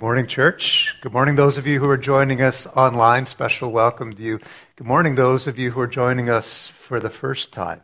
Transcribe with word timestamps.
Good 0.00 0.06
morning, 0.06 0.28
church. 0.28 0.96
Good 1.02 1.12
morning, 1.12 1.36
those 1.36 1.58
of 1.58 1.66
you 1.66 1.78
who 1.78 1.90
are 1.90 1.98
joining 1.98 2.40
us 2.40 2.66
online. 2.68 3.26
Special 3.26 3.70
welcome 3.70 4.14
to 4.14 4.22
you. 4.22 4.40
Good 4.76 4.86
morning, 4.86 5.14
those 5.14 5.46
of 5.46 5.58
you 5.58 5.72
who 5.72 5.80
are 5.80 5.86
joining 5.86 6.30
us 6.30 6.68
for 6.68 7.00
the 7.00 7.10
first 7.10 7.52
time. 7.52 7.82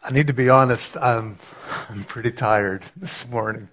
I 0.00 0.12
need 0.12 0.28
to 0.28 0.32
be 0.32 0.48
honest, 0.48 0.96
I'm, 0.96 1.38
I'm 1.90 2.04
pretty 2.04 2.30
tired 2.30 2.84
this 2.96 3.28
morning, 3.28 3.68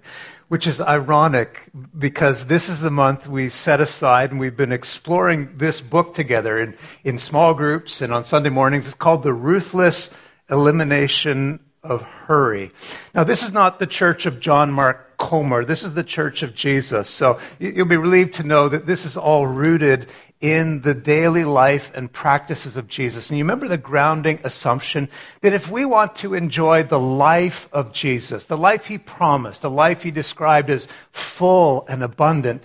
which 0.47 0.65
is 0.65 0.81
ironic 0.81 1.65
because 1.95 2.45
this 2.45 2.67
is 2.67 2.81
the 2.81 2.89
month 2.89 3.27
we 3.27 3.49
set 3.49 3.79
aside 3.79 4.31
and 4.31 4.39
we've 4.39 4.57
been 4.57 4.71
exploring 4.71 5.59
this 5.59 5.81
book 5.81 6.15
together 6.15 6.57
in, 6.57 6.75
in 7.03 7.19
small 7.19 7.53
groups 7.53 8.01
and 8.01 8.11
on 8.11 8.25
Sunday 8.25 8.49
mornings. 8.49 8.87
It's 8.87 8.95
called 8.95 9.21
The 9.21 9.33
Ruthless 9.33 10.11
Elimination 10.49 11.59
of 11.83 12.01
Hurry. 12.01 12.71
Now, 13.13 13.23
this 13.23 13.43
is 13.43 13.53
not 13.53 13.77
the 13.77 13.85
church 13.85 14.25
of 14.25 14.39
John 14.39 14.71
Mark 14.71 15.04
Comer. 15.17 15.65
This 15.65 15.83
is 15.83 15.93
the 15.93 16.03
church 16.03 16.43
of 16.43 16.55
Jesus. 16.55 17.09
So 17.09 17.39
you'll 17.59 17.85
be 17.85 17.97
relieved 17.97 18.35
to 18.35 18.43
know 18.43 18.69
that 18.69 18.85
this 18.85 19.05
is 19.05 19.17
all 19.17 19.47
rooted 19.47 20.07
in 20.41 20.81
the 20.81 20.93
daily 20.93 21.45
life 21.45 21.91
and 21.95 22.11
practices 22.11 22.77
of 22.77 22.87
Jesus. 22.87 23.29
And 23.29 23.37
you 23.37 23.43
remember 23.43 23.67
the 23.67 23.77
grounding 23.77 24.39
assumption 24.43 25.09
that 25.41 25.53
if 25.53 25.71
we 25.71 25.85
want 25.85 26.15
to 26.17 26.33
enjoy 26.33 26.83
the 26.83 26.99
life 26.99 27.69
of 27.71 27.93
Jesus, 27.93 28.45
the 28.45 28.57
life 28.57 28.87
he 28.87 28.97
promised, 28.97 29.61
the 29.61 29.69
life 29.69 30.03
he 30.03 30.11
described 30.11 30.69
as 30.69 30.87
full 31.11 31.85
and 31.87 32.03
abundant, 32.03 32.63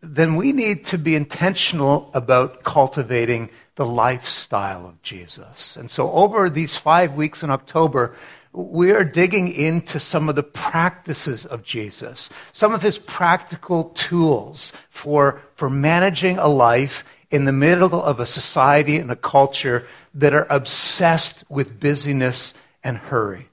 then 0.00 0.36
we 0.36 0.52
need 0.52 0.86
to 0.86 0.98
be 0.98 1.14
intentional 1.14 2.10
about 2.14 2.62
cultivating 2.62 3.50
the 3.76 3.86
lifestyle 3.86 4.86
of 4.86 5.02
Jesus. 5.02 5.76
And 5.76 5.90
so 5.90 6.10
over 6.12 6.48
these 6.48 6.76
five 6.76 7.14
weeks 7.14 7.42
in 7.42 7.50
October, 7.50 8.14
we 8.54 8.92
are 8.92 9.02
digging 9.02 9.52
into 9.52 9.98
some 9.98 10.28
of 10.28 10.36
the 10.36 10.42
practices 10.44 11.44
of 11.44 11.64
Jesus, 11.64 12.30
some 12.52 12.72
of 12.72 12.82
his 12.82 12.98
practical 12.98 13.86
tools 13.90 14.72
for, 14.88 15.42
for 15.56 15.68
managing 15.68 16.38
a 16.38 16.46
life 16.46 17.04
in 17.32 17.46
the 17.46 17.52
middle 17.52 18.00
of 18.00 18.20
a 18.20 18.26
society 18.26 18.96
and 18.96 19.10
a 19.10 19.16
culture 19.16 19.84
that 20.14 20.32
are 20.32 20.46
obsessed 20.48 21.42
with 21.48 21.80
busyness 21.80 22.54
and 22.84 22.96
hurry. 22.96 23.48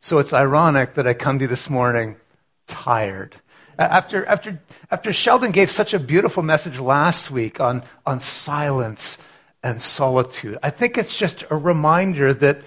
So 0.00 0.18
it's 0.18 0.32
ironic 0.32 0.94
that 0.94 1.06
I 1.06 1.14
come 1.14 1.38
to 1.38 1.44
you 1.44 1.48
this 1.48 1.70
morning 1.70 2.16
tired. 2.66 3.36
After, 3.78 4.26
after, 4.26 4.60
after 4.90 5.12
Sheldon 5.12 5.52
gave 5.52 5.70
such 5.70 5.94
a 5.94 6.00
beautiful 6.00 6.42
message 6.42 6.80
last 6.80 7.30
week 7.30 7.60
on, 7.60 7.84
on 8.04 8.18
silence 8.18 9.16
and 9.62 9.80
solitude, 9.80 10.58
I 10.60 10.70
think 10.70 10.98
it's 10.98 11.16
just 11.16 11.44
a 11.50 11.56
reminder 11.56 12.34
that 12.34 12.58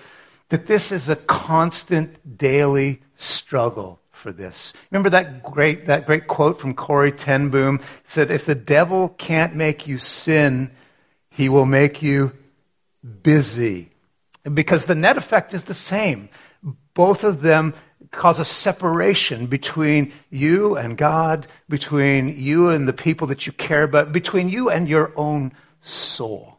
that 0.50 0.68
this 0.68 0.92
is 0.92 1.10
a 1.10 1.16
constant 1.16 2.38
daily 2.38 3.02
struggle 3.16 4.00
for 4.12 4.32
this. 4.32 4.74
Remember 4.92 5.10
that 5.10 5.44
great, 5.44 5.86
that 5.86 6.06
great 6.06 6.28
quote 6.28 6.60
from 6.60 6.74
Corrie 6.74 7.12
ten 7.12 7.50
Boom? 7.50 7.76
It 7.76 8.10
said, 8.10 8.32
if 8.32 8.46
the 8.46 8.56
devil 8.56 9.10
can't 9.10 9.56
make 9.56 9.88
you 9.88 9.98
sin, 9.98 10.72
he 11.30 11.50
will 11.50 11.66
make 11.66 12.02
you 12.02 12.32
busy. 13.22 13.90
Because 14.52 14.86
the 14.86 14.96
net 14.96 15.18
effect 15.18 15.54
is 15.54 15.64
the 15.64 15.74
same. 15.74 16.30
Both 16.94 17.24
of 17.24 17.42
them 17.42 17.74
cause 18.12 18.40
a 18.40 18.46
separation 18.46 19.48
between 19.48 20.14
you 20.30 20.78
and 20.78 20.98
God, 20.98 21.46
between 21.68 22.38
you 22.38 22.70
and 22.70 22.88
the 22.88 22.94
people 22.94 23.28
that 23.28 23.46
you 23.46 23.54
care 23.54 23.84
about, 23.84 24.12
between 24.12 24.50
you 24.50 24.70
and 24.70 24.88
your 24.88 25.12
own 25.16 25.52
soul. 25.82 26.57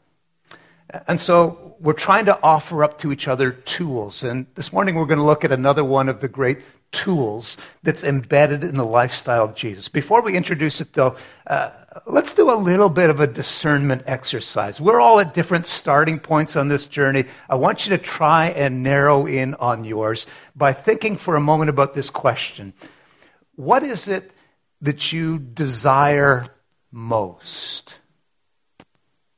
And 1.06 1.20
so 1.20 1.76
we're 1.80 1.92
trying 1.92 2.26
to 2.26 2.42
offer 2.42 2.82
up 2.82 2.98
to 3.00 3.12
each 3.12 3.28
other 3.28 3.50
tools. 3.50 4.22
And 4.22 4.46
this 4.54 4.72
morning 4.72 4.94
we're 4.94 5.06
going 5.06 5.18
to 5.18 5.24
look 5.24 5.44
at 5.44 5.52
another 5.52 5.84
one 5.84 6.08
of 6.08 6.20
the 6.20 6.28
great 6.28 6.60
tools 6.90 7.56
that's 7.82 8.02
embedded 8.02 8.64
in 8.64 8.74
the 8.76 8.84
lifestyle 8.84 9.44
of 9.44 9.54
Jesus. 9.54 9.88
Before 9.88 10.22
we 10.22 10.34
introduce 10.34 10.80
it, 10.80 10.94
though, 10.94 11.16
uh, 11.46 11.70
let's 12.06 12.32
do 12.32 12.50
a 12.50 12.56
little 12.56 12.88
bit 12.88 13.10
of 13.10 13.20
a 13.20 13.26
discernment 13.26 14.02
exercise. 14.06 14.80
We're 14.80 15.00
all 15.00 15.20
at 15.20 15.34
different 15.34 15.66
starting 15.66 16.18
points 16.18 16.56
on 16.56 16.68
this 16.68 16.86
journey. 16.86 17.26
I 17.48 17.56
want 17.56 17.86
you 17.86 17.96
to 17.96 18.02
try 18.02 18.46
and 18.46 18.82
narrow 18.82 19.26
in 19.26 19.54
on 19.54 19.84
yours 19.84 20.26
by 20.56 20.72
thinking 20.72 21.16
for 21.16 21.36
a 21.36 21.40
moment 21.40 21.68
about 21.68 21.94
this 21.94 22.10
question 22.10 22.72
What 23.56 23.82
is 23.82 24.08
it 24.08 24.30
that 24.80 25.12
you 25.12 25.38
desire 25.38 26.46
most? 26.90 27.98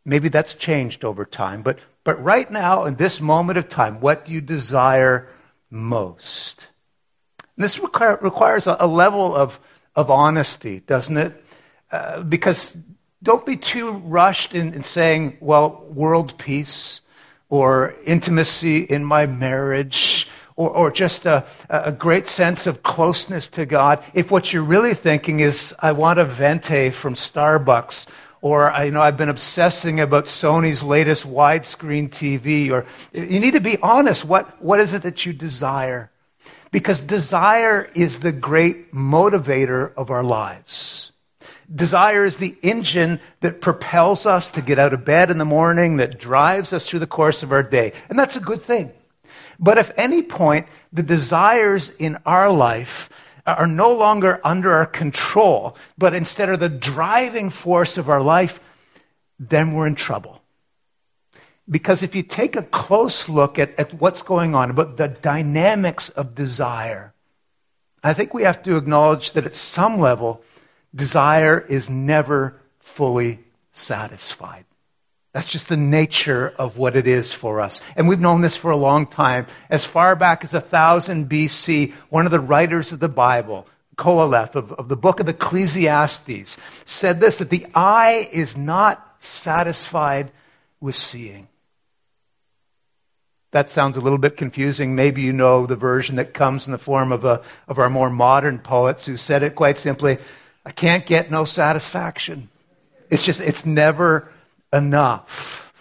Maybe 0.05 0.29
that's 0.29 0.55
changed 0.55 1.05
over 1.05 1.25
time, 1.25 1.63
but 1.63 1.79
but 2.03 2.23
right 2.23 2.51
now, 2.51 2.87
in 2.87 2.97
this 2.97 3.21
moment 3.21 3.59
of 3.59 3.69
time, 3.69 4.01
what 4.01 4.25
do 4.25 4.33
you 4.33 4.41
desire 4.41 5.29
most? 5.71 6.69
And 7.57 7.65
this 7.65 7.79
require, 7.79 8.19
requires 8.23 8.67
a, 8.67 8.77
a, 8.81 8.87
level 8.87 9.35
of, 9.35 9.61
of 9.95 10.11
honesty, 10.11 10.81
doesn't 10.81 11.17
it? 11.17 11.45
Uh, 11.93 12.23
because 12.23 12.75
don't 13.23 13.45
be 13.45 13.57
too 13.57 13.91
rushed 13.91 14.55
in, 14.55 14.73
in 14.73 14.83
saying, 14.83 15.37
well, 15.41 15.85
world 15.91 16.39
peace 16.39 17.03
or 17.51 17.95
intimacy 18.07 18.79
in 18.79 19.05
my 19.05 19.27
marriage 19.27 20.29
or, 20.57 20.71
or 20.71 20.91
just 20.91 21.27
a, 21.27 21.45
a, 21.69 21.93
great 21.93 22.29
sense 22.29 22.67
of 22.67 22.83
closeness 22.83 23.49
to 23.49 23.67
God. 23.67 24.03
If 24.15 24.31
what 24.31 24.53
you're 24.53 24.63
really 24.63 24.95
thinking 24.95 25.41
is, 25.41 25.75
I 25.81 25.93
want 25.93 26.19
a 26.19 26.25
venti 26.25 26.91
from 26.91 27.15
Starbucks 27.15 28.07
or 28.43 28.73
you 28.85 28.91
know, 28.91 29.03
I've 29.03 29.17
been 29.17 29.29
obsessing 29.29 30.01
about 30.01 30.25
Sony's 30.25 30.83
latest 30.83 31.27
widescreen 31.27 32.09
TV, 32.09 32.71
or 32.71 32.87
you 33.13 33.41
need 33.41 33.53
to 33.53 33.61
be 33.61 33.79
honest. 33.79 34.25
What, 34.25 34.63
what 34.63 34.81
is 34.81 34.95
it 34.95 35.03
that 35.03 35.27
you 35.27 35.33
desire? 35.33 36.11
Because 36.71 37.01
desire 37.01 37.91
is 37.95 38.21
the 38.21 38.33
great 38.33 38.93
motivator 38.93 39.93
of 39.95 40.11
our 40.11 40.23
lives. 40.23 41.13
Desire 41.73 42.25
is 42.25 42.39
the 42.39 42.57
engine 42.63 43.21
that 43.41 43.61
propels 43.61 44.27
us 44.27 44.51
to 44.51 44.63
get 44.63 44.79
out 44.79 44.93
of 44.93 45.05
bed 45.05 45.31
in 45.31 45.39
the 45.39 45.45
morning, 45.45 45.99
that 45.99 46.19
drives 46.19 46.73
us 46.73 46.89
through 46.89 46.99
the 46.99 47.07
course 47.07 47.43
of 47.43 47.53
our 47.53 47.63
day. 47.63 47.93
And 48.09 48.19
that's 48.19 48.37
a 48.37 48.41
good 48.41 48.63
thing. 48.63 48.93
But 49.59 49.79
if 49.79 49.93
any 49.97 50.23
point 50.23 50.67
the 50.93 51.03
desires 51.03 51.91
in 51.91 52.19
our 52.27 52.51
life 52.51 53.11
are 53.55 53.67
no 53.67 53.93
longer 53.93 54.41
under 54.45 54.73
our 54.73 54.87
control, 54.87 55.77
but 55.97 56.15
instead 56.15 56.49
are 56.49 56.57
the 56.57 56.69
driving 56.69 57.51
force 57.51 57.97
of 57.97 58.09
our 58.09 58.23
life, 58.23 58.61
then 59.39 59.73
we're 59.73 59.87
in 59.87 59.95
trouble. 59.95 60.43
Because 61.69 62.03
if 62.03 62.15
you 62.15 62.23
take 62.23 62.57
a 62.57 62.63
close 62.63 63.29
look 63.29 63.59
at, 63.59 63.79
at 63.79 63.95
what's 63.95 64.23
going 64.23 64.55
on, 64.55 64.71
about 64.71 64.97
the 64.97 65.09
dynamics 65.09 66.09
of 66.11 66.35
desire, 66.35 67.15
I 68.03 68.15
think 68.15 68.35
we 68.35 68.43
have 68.43 68.63
to 68.65 68.77
acknowledge 68.77 69.33
that 69.33 69.47
at 69.47 69.55
some 69.55 69.99
level, 69.99 70.43
desire 70.95 71.61
is 71.61 71.89
never 71.89 72.61
fully 72.81 73.41
satisfied. 73.73 74.65
That's 75.33 75.47
just 75.47 75.69
the 75.69 75.77
nature 75.77 76.53
of 76.59 76.77
what 76.77 76.97
it 76.97 77.07
is 77.07 77.33
for 77.33 77.61
us. 77.61 77.81
And 77.95 78.09
we've 78.09 78.21
known 78.21 78.41
this 78.41 78.57
for 78.57 78.73
a 78.73 78.77
long 78.77 79.07
time. 79.07 79.47
As 79.69 79.85
far 79.85 80.17
back 80.17 80.43
as 80.43 80.53
1000 80.53 81.29
BC, 81.31 81.93
one 82.09 82.27
of 82.27 82.33
the 82.33 82.41
writers 82.41 82.91
of 82.91 82.99
the 82.99 83.09
Bible, 83.09 83.69
Qoheleth, 83.97 84.57
of, 84.57 84.73
of 84.73 84.89
the 84.89 84.97
book 84.97 85.21
of 85.21 85.29
Ecclesiastes, 85.29 86.57
said 86.85 87.21
this 87.21 87.39
that 87.39 87.51
the 87.51 87.67
eye 87.75 88.29
is 88.33 88.57
not 88.57 89.23
satisfied 89.23 90.33
with 90.81 90.97
seeing. 90.97 91.47
That 93.53 93.71
sounds 93.71 93.97
a 93.97 94.01
little 94.01 94.19
bit 94.19 94.37
confusing. 94.37 94.95
Maybe 94.95 95.23
you 95.23 95.33
know 95.33 95.67
the 95.67 95.77
version 95.77 96.17
that 96.17 96.35
comes 96.35 96.67
in 96.67 96.73
the 96.73 96.79
form 96.79 97.13
of, 97.13 97.25
a, 97.25 97.43
of 97.69 97.79
our 97.79 97.91
more 97.91 98.11
modern 98.11 98.59
poets 98.59 99.07
who 99.07 99.17
said 99.17 99.43
it 99.43 99.55
quite 99.55 99.79
simply 99.79 100.19
I 100.65 100.73
can't 100.73 101.07
get 101.07 101.31
no 101.31 101.45
satisfaction. 101.47 102.49
It's 103.09 103.25
just, 103.25 103.41
it's 103.41 103.65
never 103.65 104.31
enough. 104.73 105.73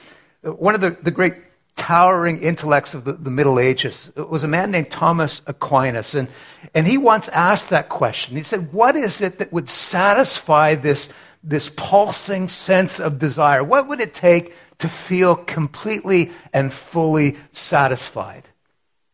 One 0.42 0.76
of 0.76 0.82
the, 0.82 0.92
the 0.92 1.12
great 1.12 1.36
towering 1.76 2.44
intellects 2.44 2.94
of 2.94 3.06
the, 3.06 3.14
the, 3.14 3.30
Middle 3.30 3.60
Ages 3.60 4.12
was 4.16 4.44
a 4.44 4.48
man 4.48 4.70
named 4.70 4.92
Thomas 4.92 5.42
Aquinas. 5.48 6.14
And, 6.14 6.28
and 6.76 6.86
he 6.86 6.98
once 6.98 7.30
asked 7.30 7.70
that 7.70 7.90
question. 7.90 8.36
He 8.36 8.44
said, 8.44 8.74
What 8.74 8.96
is 8.96 9.22
it 9.22 9.40
that 9.40 9.54
would 9.54 9.70
satisfy 9.70 10.76
this, 10.76 11.12
this 11.44 11.72
pulsing 11.76 12.48
sense 12.48 13.00
of 13.00 13.18
desire? 13.18 13.64
What 13.64 13.88
would 13.88 14.02
it 14.02 14.14
take 14.14 14.54
to 14.80 14.90
feel 14.90 15.36
completely 15.36 16.32
and 16.54 16.72
fully 16.72 17.38
satisfied? 17.54 18.44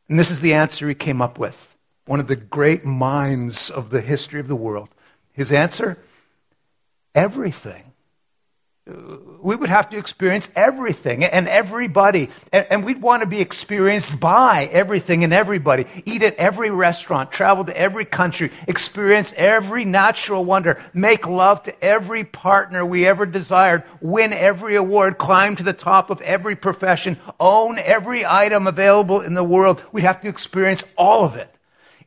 And 0.10 0.20
this 0.20 0.32
is 0.32 0.42
the 0.42 0.54
answer 0.54 0.88
he 0.88 0.96
came 0.96 1.22
up 1.22 1.40
with. 1.40 1.76
One 2.06 2.20
of 2.20 2.28
the 2.28 2.36
great 2.36 2.86
minds 2.86 3.70
of 3.70 3.90
the 3.90 4.02
history 4.02 4.40
of 4.40 4.48
the 4.48 4.56
world. 4.56 4.90
His 5.34 5.52
answer? 5.52 5.98
Everything 7.16 7.85
we 8.88 9.56
would 9.56 9.70
have 9.70 9.90
to 9.90 9.98
experience 9.98 10.48
everything 10.56 11.24
and 11.24 11.48
everybody. 11.48 12.30
And 12.52 12.84
we'd 12.86 13.02
want 13.02 13.22
to 13.22 13.28
be 13.28 13.42
experienced 13.42 14.20
by 14.20 14.70
everything 14.72 15.24
and 15.24 15.34
everybody. 15.34 15.86
Eat 16.06 16.22
at 16.22 16.36
every 16.36 16.70
restaurant, 16.70 17.32
travel 17.32 17.66
to 17.66 17.76
every 17.76 18.06
country, 18.06 18.52
experience 18.68 19.34
every 19.38 19.86
natural 19.86 20.46
wonder, 20.46 20.80
make 20.94 21.28
love 21.28 21.64
to 21.64 21.84
every 21.84 22.24
partner 22.24 22.86
we 22.86 23.08
ever 23.08 23.26
desired, 23.26 23.84
win 24.02 24.32
every 24.32 24.76
award, 24.76 25.18
climb 25.18 25.56
to 25.56 25.64
the 25.64 25.74
top 25.74 26.12
of 26.12 26.22
every 26.22 26.56
profession, 26.56 27.18
own 27.40 27.80
every 27.80 28.24
item 28.24 28.68
available 28.68 29.20
in 29.22 29.34
the 29.34 29.44
world. 29.44 29.84
We'd 29.92 30.04
have 30.04 30.22
to 30.22 30.30
experience 30.30 30.84
all 30.96 31.26
of 31.26 31.36
it 31.36 31.50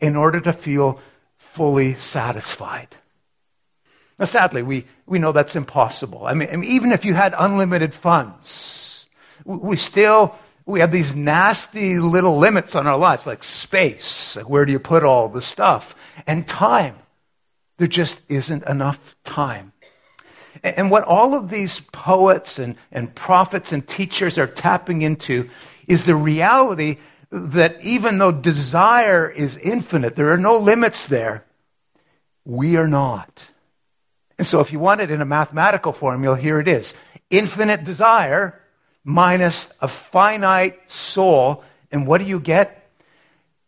in 0.00 0.14
order 0.14 0.40
to 0.42 0.52
feel 0.52 1.00
fully 1.36 1.94
satisfied. 1.94 2.94
Now, 4.16 4.26
sadly, 4.26 4.62
we, 4.62 4.84
we 5.08 5.18
know 5.18 5.32
that's 5.32 5.56
impossible. 5.56 6.26
I 6.26 6.34
mean, 6.34 6.48
I 6.52 6.56
mean, 6.56 6.70
even 6.70 6.92
if 6.92 7.04
you 7.04 7.14
had 7.14 7.34
unlimited 7.38 7.94
funds, 7.94 9.06
we 9.44 9.76
still 9.76 10.34
we 10.66 10.80
have 10.80 10.92
these 10.92 11.16
nasty 11.16 11.98
little 11.98 12.36
limits 12.36 12.74
on 12.74 12.86
our 12.86 12.98
lives, 12.98 13.26
like 13.26 13.42
space. 13.42 14.36
Like 14.36 14.48
where 14.48 14.66
do 14.66 14.72
you 14.72 14.78
put 14.78 15.02
all 15.02 15.28
the 15.28 15.42
stuff? 15.42 15.94
And 16.26 16.46
time. 16.46 16.96
There 17.78 17.86
just 17.86 18.20
isn't 18.28 18.64
enough 18.64 19.16
time. 19.24 19.72
And 20.62 20.90
what 20.90 21.04
all 21.04 21.34
of 21.34 21.48
these 21.48 21.80
poets 21.80 22.58
and, 22.58 22.76
and 22.90 23.14
prophets 23.14 23.72
and 23.72 23.86
teachers 23.86 24.36
are 24.36 24.46
tapping 24.46 25.02
into 25.02 25.48
is 25.86 26.04
the 26.04 26.16
reality 26.16 26.98
that 27.30 27.80
even 27.82 28.18
though 28.18 28.32
desire 28.32 29.30
is 29.30 29.56
infinite, 29.56 30.16
there 30.16 30.32
are 30.32 30.38
no 30.38 30.58
limits 30.58 31.06
there, 31.06 31.44
we 32.44 32.76
are 32.76 32.88
not. 32.88 33.44
And 34.38 34.46
so 34.46 34.60
if 34.60 34.72
you 34.72 34.78
want 34.78 35.00
it 35.00 35.10
in 35.10 35.20
a 35.20 35.26
mathematical 35.26 35.92
formula, 35.92 36.36
here 36.36 36.60
it 36.60 36.68
is. 36.68 36.94
Infinite 37.28 37.84
desire 37.84 38.60
minus 39.04 39.72
a 39.80 39.88
finite 39.88 40.90
soul. 40.90 41.64
And 41.90 42.06
what 42.06 42.20
do 42.20 42.26
you 42.26 42.38
get? 42.38 42.90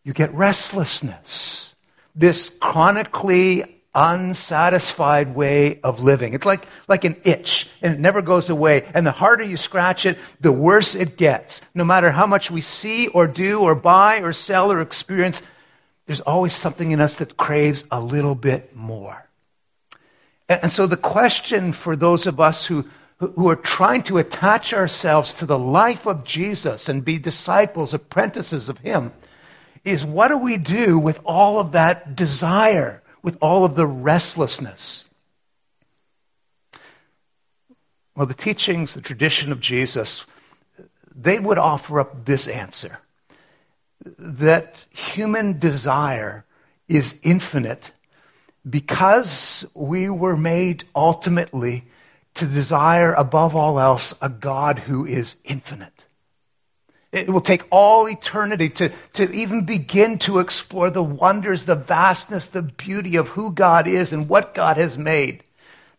You 0.03 0.13
get 0.13 0.33
restlessness. 0.33 1.73
This 2.15 2.55
chronically 2.59 3.81
unsatisfied 3.93 5.35
way 5.35 5.79
of 5.81 5.99
living. 5.99 6.33
It's 6.33 6.45
like, 6.45 6.65
like 6.87 7.03
an 7.03 7.17
itch, 7.23 7.69
and 7.81 7.93
it 7.93 7.99
never 7.99 8.21
goes 8.21 8.49
away. 8.49 8.89
And 8.93 9.05
the 9.05 9.11
harder 9.11 9.43
you 9.43 9.57
scratch 9.57 10.05
it, 10.05 10.17
the 10.39 10.51
worse 10.51 10.95
it 10.95 11.17
gets. 11.17 11.61
No 11.73 11.83
matter 11.83 12.11
how 12.11 12.25
much 12.25 12.49
we 12.49 12.61
see 12.61 13.07
or 13.07 13.27
do 13.27 13.59
or 13.59 13.75
buy 13.75 14.21
or 14.21 14.31
sell 14.33 14.71
or 14.71 14.81
experience, 14.81 15.41
there's 16.05 16.21
always 16.21 16.53
something 16.53 16.91
in 16.91 17.01
us 17.01 17.17
that 17.17 17.37
craves 17.37 17.83
a 17.91 17.99
little 17.99 18.35
bit 18.35 18.75
more. 18.75 19.27
And 20.61 20.71
so 20.71 20.87
the 20.87 20.97
question 20.97 21.71
for 21.71 21.95
those 21.95 22.27
of 22.27 22.39
us 22.39 22.65
who, 22.65 22.85
who 23.17 23.49
are 23.49 23.55
trying 23.55 24.03
to 24.03 24.17
attach 24.17 24.73
ourselves 24.73 25.33
to 25.35 25.45
the 25.45 25.59
life 25.59 26.05
of 26.05 26.23
Jesus 26.23 26.89
and 26.89 27.05
be 27.05 27.17
disciples, 27.17 27.93
apprentices 27.93 28.67
of 28.67 28.79
Him, 28.79 29.13
is 29.83 30.03
what 30.03 30.27
do 30.27 30.37
we 30.37 30.57
do 30.57 30.99
with 30.99 31.19
all 31.25 31.59
of 31.59 31.71
that 31.71 32.15
desire, 32.15 33.01
with 33.21 33.37
all 33.41 33.63
of 33.63 33.75
the 33.75 33.87
restlessness? 33.87 35.05
Well, 38.15 38.25
the 38.25 38.33
teachings, 38.33 38.93
the 38.93 39.01
tradition 39.01 39.51
of 39.51 39.59
Jesus, 39.59 40.25
they 41.15 41.39
would 41.39 41.57
offer 41.57 41.99
up 41.99 42.25
this 42.25 42.47
answer 42.47 42.99
that 44.03 44.85
human 44.89 45.59
desire 45.59 46.45
is 46.87 47.15
infinite 47.23 47.91
because 48.69 49.65
we 49.73 50.09
were 50.09 50.37
made 50.37 50.83
ultimately 50.95 51.85
to 52.35 52.45
desire 52.45 53.13
above 53.13 53.55
all 53.55 53.79
else 53.79 54.13
a 54.21 54.29
God 54.29 54.79
who 54.79 55.05
is 55.05 55.35
infinite. 55.43 56.05
It 57.11 57.29
will 57.29 57.41
take 57.41 57.65
all 57.71 58.07
eternity 58.07 58.69
to, 58.69 58.91
to 59.13 59.29
even 59.31 59.65
begin 59.65 60.17
to 60.19 60.39
explore 60.39 60.89
the 60.89 61.03
wonders, 61.03 61.65
the 61.65 61.75
vastness, 61.75 62.45
the 62.45 62.61
beauty 62.61 63.17
of 63.17 63.29
who 63.29 63.51
God 63.51 63.85
is 63.85 64.13
and 64.13 64.29
what 64.29 64.53
God 64.53 64.77
has 64.77 64.97
made. 64.97 65.43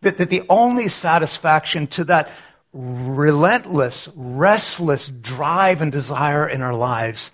That, 0.01 0.17
that 0.17 0.29
the 0.29 0.43
only 0.49 0.87
satisfaction 0.87 1.85
to 1.87 2.03
that 2.05 2.31
relentless, 2.73 4.09
restless 4.15 5.07
drive 5.07 5.83
and 5.83 5.91
desire 5.91 6.49
in 6.49 6.63
our 6.63 6.73
lives 6.73 7.29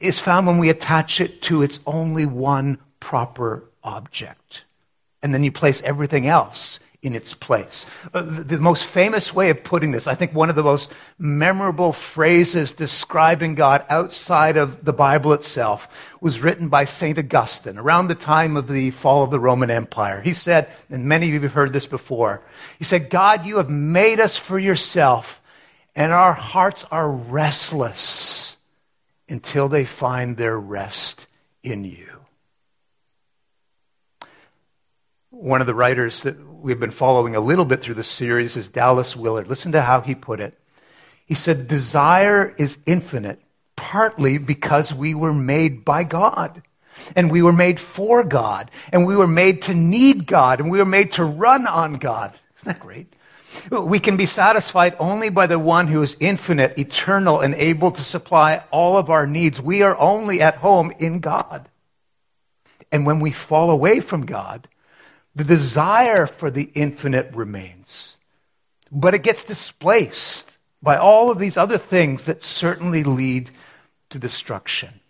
is 0.00 0.18
found 0.18 0.46
when 0.46 0.58
we 0.58 0.70
attach 0.70 1.20
it 1.20 1.42
to 1.42 1.62
its 1.62 1.80
only 1.86 2.24
one 2.24 2.78
proper 3.00 3.64
object. 3.84 4.64
And 5.22 5.32
then 5.32 5.44
you 5.44 5.52
place 5.52 5.82
everything 5.82 6.26
else 6.26 6.80
in 7.04 7.14
its 7.14 7.34
place. 7.34 7.84
Uh, 8.14 8.22
the, 8.22 8.44
the 8.44 8.58
most 8.58 8.86
famous 8.86 9.32
way 9.32 9.50
of 9.50 9.62
putting 9.62 9.90
this, 9.90 10.06
I 10.06 10.14
think 10.14 10.32
one 10.32 10.48
of 10.48 10.56
the 10.56 10.62
most 10.62 10.90
memorable 11.18 11.92
phrases 11.92 12.72
describing 12.72 13.54
God 13.54 13.84
outside 13.90 14.56
of 14.56 14.86
the 14.86 14.94
Bible 14.94 15.34
itself, 15.34 15.86
was 16.22 16.40
written 16.40 16.68
by 16.68 16.86
St. 16.86 17.18
Augustine 17.18 17.76
around 17.76 18.08
the 18.08 18.14
time 18.14 18.56
of 18.56 18.68
the 18.68 18.90
fall 18.90 19.22
of 19.22 19.30
the 19.30 19.38
Roman 19.38 19.70
Empire. 19.70 20.22
He 20.22 20.32
said, 20.32 20.66
and 20.88 21.04
many 21.04 21.26
of 21.26 21.34
you 21.34 21.40
have 21.40 21.52
heard 21.52 21.74
this 21.74 21.86
before, 21.86 22.42
he 22.78 22.84
said, 22.84 23.10
God, 23.10 23.44
you 23.44 23.58
have 23.58 23.68
made 23.68 24.18
us 24.18 24.38
for 24.38 24.58
yourself, 24.58 25.42
and 25.94 26.10
our 26.10 26.32
hearts 26.32 26.86
are 26.90 27.10
restless 27.10 28.56
until 29.28 29.68
they 29.68 29.84
find 29.84 30.38
their 30.38 30.58
rest 30.58 31.26
in 31.62 31.84
you. 31.84 32.13
One 35.34 35.60
of 35.60 35.66
the 35.66 35.74
writers 35.74 36.22
that 36.22 36.36
we've 36.46 36.78
been 36.78 36.92
following 36.92 37.34
a 37.34 37.40
little 37.40 37.64
bit 37.64 37.82
through 37.82 37.96
the 37.96 38.04
series 38.04 38.56
is 38.56 38.68
Dallas 38.68 39.16
Willard. 39.16 39.48
Listen 39.48 39.72
to 39.72 39.82
how 39.82 40.00
he 40.00 40.14
put 40.14 40.38
it. 40.38 40.56
He 41.26 41.34
said, 41.34 41.66
Desire 41.66 42.54
is 42.56 42.78
infinite, 42.86 43.40
partly 43.74 44.38
because 44.38 44.94
we 44.94 45.12
were 45.12 45.34
made 45.34 45.84
by 45.84 46.04
God. 46.04 46.62
And 47.16 47.32
we 47.32 47.42
were 47.42 47.52
made 47.52 47.80
for 47.80 48.22
God. 48.22 48.70
And 48.92 49.04
we 49.04 49.16
were 49.16 49.26
made 49.26 49.62
to 49.62 49.74
need 49.74 50.26
God. 50.26 50.60
And 50.60 50.70
we 50.70 50.78
were 50.78 50.84
made 50.84 51.10
to 51.12 51.24
run 51.24 51.66
on 51.66 51.94
God. 51.94 52.38
Isn't 52.56 52.68
that 52.68 52.80
great? 52.80 53.12
We 53.70 53.98
can 53.98 54.16
be 54.16 54.26
satisfied 54.26 54.94
only 55.00 55.30
by 55.30 55.48
the 55.48 55.58
one 55.58 55.88
who 55.88 56.00
is 56.02 56.16
infinite, 56.20 56.78
eternal, 56.78 57.40
and 57.40 57.56
able 57.56 57.90
to 57.90 58.02
supply 58.02 58.62
all 58.70 58.96
of 58.96 59.10
our 59.10 59.26
needs. 59.26 59.60
We 59.60 59.82
are 59.82 59.98
only 59.98 60.40
at 60.40 60.56
home 60.56 60.92
in 61.00 61.18
God. 61.18 61.68
And 62.92 63.04
when 63.04 63.18
we 63.18 63.32
fall 63.32 63.70
away 63.70 63.98
from 63.98 64.26
God, 64.26 64.68
the 65.34 65.44
desire 65.44 66.26
for 66.26 66.50
the 66.50 66.70
infinite 66.74 67.34
remains, 67.34 68.16
but 68.90 69.14
it 69.14 69.22
gets 69.22 69.44
displaced 69.44 70.56
by 70.82 70.96
all 70.96 71.30
of 71.30 71.38
these 71.38 71.56
other 71.56 71.78
things 71.78 72.24
that 72.24 72.42
certainly 72.42 73.02
lead 73.02 73.50
to 74.10 74.18
destruction. 74.18 75.00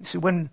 You 0.00 0.06
see, 0.06 0.18
when, 0.18 0.50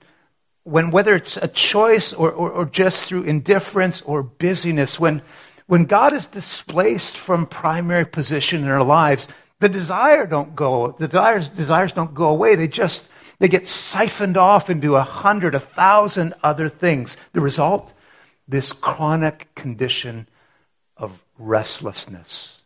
when 0.63 0.92
whether 0.92 1.16
it's 1.16 1.38
a 1.38 1.48
choice 1.48 2.13
or, 2.13 2.31
or, 2.31 2.51
or 2.51 2.66
just 2.66 3.06
through 3.06 3.24
indifference 3.24 4.01
or 4.01 4.22
busyness, 4.22 5.00
when, 5.00 5.22
when 5.66 5.86
God 5.86 6.13
is 6.13 6.28
displaced 6.28 7.18
from 7.18 7.45
primary 7.45 8.06
position 8.06 8.63
in 8.63 8.69
our 8.69 8.84
lives, 8.84 9.28
the 9.60 9.69
desire 9.69 10.28
don't 10.28 10.56
go, 10.56 10.95
the 11.00 11.07
desires, 11.07 11.50
desires 11.50 11.94
don't 11.94 12.13
go 12.13 12.30
away. 12.30 12.56
They 12.56 12.68
just 12.68 13.10
they 13.39 13.48
get 13.48 13.68
siphoned 13.68 14.38
off 14.38 14.70
into 14.70 14.96
a 14.96 15.03
hundred, 15.03 15.53
a 15.53 15.60
thousand 15.60 16.34
other 16.44 16.70
things. 16.70 17.17
The 17.34 17.41
result? 17.41 17.94
This 18.48 18.72
chronic 18.74 19.53
condition 19.53 20.27
of 20.96 21.24
restlessness. 21.38 22.62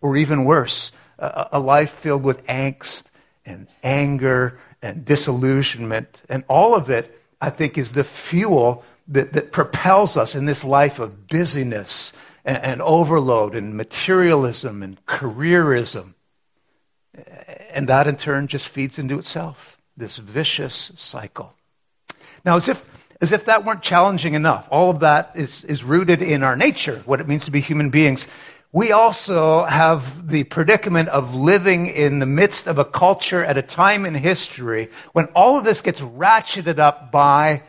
Or 0.00 0.16
even 0.16 0.44
worse, 0.44 0.92
a, 1.18 1.58
life 1.58 1.90
filled 1.90 2.22
with 2.22 2.46
angst 2.46 3.04
and 3.44 3.66
anger 3.82 4.58
and 4.80 5.04
disillusionment. 5.04 6.22
And 6.28 6.44
all 6.46 6.74
of 6.74 6.90
it, 6.90 7.20
I 7.40 7.50
think, 7.50 7.76
is 7.76 7.92
the 7.92 8.04
fuel 8.04 8.84
that, 9.08 9.32
that 9.32 9.50
propels 9.50 10.16
us 10.16 10.34
in 10.34 10.44
this 10.44 10.62
life 10.62 11.00
of 11.00 11.26
busyness 11.26 12.12
and, 12.44 12.58
and 12.62 12.82
overload 12.82 13.56
and 13.56 13.74
materialism 13.74 14.82
and 14.82 15.04
careerism. 15.06 16.14
And 17.70 17.88
that 17.88 18.06
in 18.06 18.16
turn 18.16 18.46
just 18.46 18.68
feeds 18.68 18.98
into 18.98 19.18
itself 19.18 19.75
this 19.96 20.18
vicious 20.18 20.92
cycle. 20.96 21.54
Now, 22.44 22.56
as 22.56 22.68
if, 22.68 22.88
as 23.20 23.32
if 23.32 23.46
that 23.46 23.64
weren't 23.64 23.82
challenging 23.82 24.34
enough, 24.34 24.68
all 24.70 24.90
of 24.90 25.00
that 25.00 25.32
is, 25.34 25.64
is 25.64 25.82
rooted 25.82 26.22
in 26.22 26.42
our 26.42 26.56
nature, 26.56 27.02
what 27.06 27.20
it 27.20 27.28
means 27.28 27.44
to 27.46 27.50
be 27.50 27.60
human 27.60 27.90
beings. 27.90 28.26
We 28.72 28.92
also 28.92 29.64
have 29.64 30.28
the 30.28 30.44
predicament 30.44 31.08
of 31.08 31.34
living 31.34 31.86
in 31.86 32.18
the 32.18 32.26
midst 32.26 32.66
of 32.66 32.78
a 32.78 32.84
culture 32.84 33.42
at 33.42 33.56
a 33.56 33.62
time 33.62 34.04
in 34.04 34.14
history 34.14 34.90
when 35.12 35.26
all 35.34 35.58
of 35.58 35.64
this 35.64 35.80
gets 35.80 36.00
ratcheted 36.00 36.78
up 36.78 37.10
by 37.10 37.62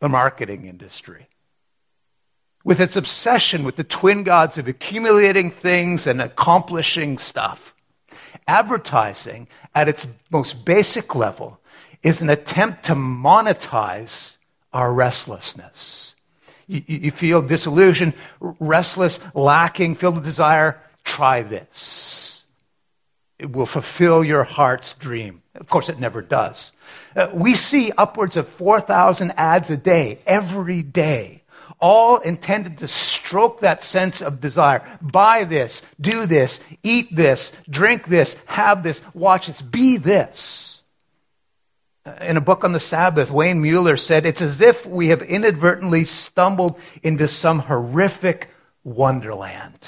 the 0.00 0.08
marketing 0.08 0.66
industry. 0.66 1.26
With 2.64 2.80
its 2.80 2.96
obsession 2.96 3.64
with 3.64 3.76
the 3.76 3.84
twin 3.84 4.24
gods 4.24 4.58
of 4.58 4.68
accumulating 4.68 5.50
things 5.50 6.06
and 6.06 6.20
accomplishing 6.20 7.16
stuff. 7.16 7.74
Advertising, 8.46 9.48
at 9.74 9.88
its 9.88 10.06
most 10.30 10.64
basic 10.64 11.14
level, 11.14 11.60
is 12.02 12.22
an 12.22 12.30
attempt 12.30 12.84
to 12.86 12.94
monetize 12.94 14.36
our 14.72 14.92
restlessness. 14.92 16.14
You, 16.66 16.82
you, 16.86 17.10
feel 17.10 17.42
disillusioned, 17.42 18.14
restless, 18.38 19.18
lacking, 19.34 19.96
filled 19.96 20.16
with 20.16 20.24
desire. 20.24 20.80
Try 21.02 21.42
this. 21.42 22.42
It 23.38 23.52
will 23.52 23.66
fulfill 23.66 24.22
your 24.22 24.44
heart's 24.44 24.94
dream. 24.94 25.42
Of 25.54 25.68
course, 25.68 25.88
it 25.88 25.98
never 25.98 26.22
does. 26.22 26.72
Uh, 27.16 27.28
we 27.32 27.54
see 27.54 27.90
upwards 27.96 28.36
of 28.36 28.46
4,000 28.48 29.32
ads 29.32 29.70
a 29.70 29.76
day, 29.76 30.20
every 30.26 30.82
day 30.82 31.39
all 31.80 32.18
intended 32.18 32.78
to 32.78 32.88
stroke 32.88 33.60
that 33.60 33.82
sense 33.82 34.20
of 34.20 34.40
desire. 34.40 34.82
Buy 35.00 35.44
this, 35.44 35.82
do 36.00 36.26
this, 36.26 36.62
eat 36.82 37.08
this, 37.10 37.56
drink 37.68 38.06
this, 38.06 38.42
have 38.44 38.82
this, 38.82 39.02
watch 39.14 39.46
this, 39.46 39.62
be 39.62 39.96
this. 39.96 40.82
In 42.20 42.36
a 42.36 42.40
book 42.40 42.64
on 42.64 42.72
the 42.72 42.80
Sabbath, 42.80 43.30
Wayne 43.30 43.60
Muller 43.60 43.96
said, 43.96 44.24
It's 44.24 44.40
as 44.40 44.60
if 44.60 44.86
we 44.86 45.08
have 45.08 45.22
inadvertently 45.22 46.04
stumbled 46.04 46.78
into 47.02 47.28
some 47.28 47.60
horrific 47.60 48.48
wonderland. 48.84 49.78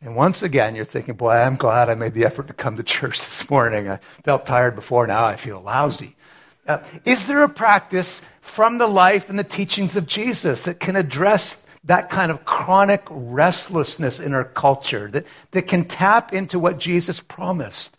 And 0.00 0.14
once 0.14 0.42
again, 0.42 0.76
you're 0.76 0.84
thinking, 0.84 1.14
boy, 1.14 1.32
I'm 1.32 1.56
glad 1.56 1.88
I 1.88 1.94
made 1.94 2.14
the 2.14 2.24
effort 2.24 2.46
to 2.46 2.52
come 2.52 2.76
to 2.76 2.82
church 2.84 3.18
this 3.18 3.50
morning. 3.50 3.88
I 3.88 3.98
felt 4.24 4.46
tired 4.46 4.76
before, 4.76 5.06
now 5.06 5.24
I 5.24 5.36
feel 5.36 5.60
lousy. 5.60 6.16
Uh, 6.68 6.84
is 7.06 7.26
there 7.26 7.42
a 7.42 7.48
practice 7.48 8.20
from 8.42 8.76
the 8.76 8.86
life 8.86 9.30
and 9.30 9.38
the 9.38 9.44
teachings 9.44 9.96
of 9.96 10.06
Jesus 10.06 10.64
that 10.64 10.78
can 10.78 10.96
address 10.96 11.66
that 11.84 12.10
kind 12.10 12.30
of 12.30 12.44
chronic 12.44 13.02
restlessness 13.08 14.20
in 14.20 14.34
our 14.34 14.44
culture, 14.44 15.08
that, 15.08 15.26
that 15.52 15.62
can 15.62 15.86
tap 15.86 16.34
into 16.34 16.58
what 16.58 16.78
Jesus 16.78 17.20
promised 17.20 17.96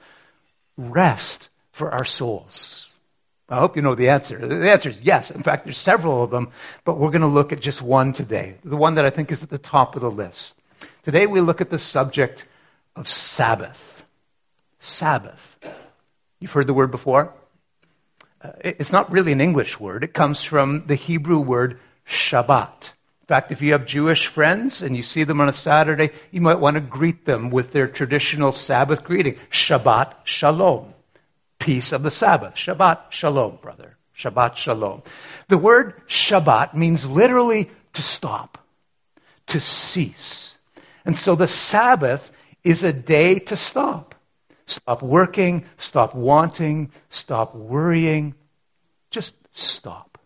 rest 0.77 1.49
for 1.71 1.91
our 1.91 2.05
souls? 2.05 2.91
I 3.49 3.57
hope 3.57 3.75
you 3.75 3.81
know 3.81 3.95
the 3.95 4.09
answer. 4.09 4.37
The 4.37 4.69
answer 4.69 4.89
is 4.89 5.01
yes. 5.01 5.31
In 5.31 5.41
fact, 5.41 5.63
there's 5.63 5.79
several 5.79 6.21
of 6.21 6.29
them, 6.29 6.51
but 6.83 6.99
we're 6.99 7.09
going 7.09 7.21
to 7.21 7.27
look 7.27 7.51
at 7.51 7.61
just 7.61 7.81
one 7.81 8.13
today, 8.13 8.57
the 8.63 8.77
one 8.77 8.93
that 8.95 9.05
I 9.05 9.09
think 9.09 9.31
is 9.31 9.41
at 9.41 9.49
the 9.49 9.57
top 9.57 9.95
of 9.95 10.03
the 10.03 10.11
list. 10.11 10.53
Today 11.01 11.25
we 11.25 11.41
look 11.41 11.59
at 11.59 11.71
the 11.71 11.79
subject 11.79 12.45
of 12.95 13.09
Sabbath. 13.09 14.05
Sabbath. 14.79 15.57
You've 16.39 16.51
heard 16.51 16.67
the 16.67 16.75
word 16.75 16.91
before? 16.91 17.33
Uh, 18.41 18.51
it's 18.61 18.91
not 18.91 19.11
really 19.11 19.31
an 19.31 19.41
English 19.41 19.79
word. 19.79 20.03
It 20.03 20.13
comes 20.13 20.43
from 20.43 20.85
the 20.87 20.95
Hebrew 20.95 21.39
word 21.39 21.79
Shabbat. 22.07 22.91
In 23.21 23.27
fact, 23.27 23.51
if 23.51 23.61
you 23.61 23.73
have 23.73 23.85
Jewish 23.85 24.27
friends 24.27 24.81
and 24.81 24.95
you 24.95 25.03
see 25.03 25.23
them 25.23 25.41
on 25.41 25.49
a 25.49 25.53
Saturday, 25.53 26.09
you 26.31 26.41
might 26.41 26.59
want 26.59 26.75
to 26.75 26.81
greet 26.81 27.25
them 27.25 27.49
with 27.49 27.73
their 27.73 27.87
traditional 27.87 28.51
Sabbath 28.51 29.03
greeting 29.03 29.37
Shabbat 29.51 30.13
Shalom. 30.23 30.93
Peace 31.59 31.91
of 31.91 32.01
the 32.01 32.11
Sabbath. 32.11 32.55
Shabbat 32.55 33.11
Shalom, 33.11 33.57
brother. 33.61 33.97
Shabbat 34.17 34.55
Shalom. 34.55 35.03
The 35.47 35.57
word 35.57 36.01
Shabbat 36.07 36.73
means 36.73 37.05
literally 37.05 37.69
to 37.93 38.01
stop, 38.01 38.57
to 39.47 39.59
cease. 39.59 40.55
And 41.05 41.17
so 41.17 41.35
the 41.35 41.47
Sabbath 41.47 42.31
is 42.63 42.83
a 42.83 42.93
day 42.93 43.39
to 43.39 43.55
stop. 43.55 44.15
Stop 44.69 45.01
working, 45.01 45.65
stop 45.77 46.13
wanting, 46.13 46.91
stop 47.09 47.55
worrying. 47.55 48.35
Just 49.09 49.33
stop. 49.51 50.19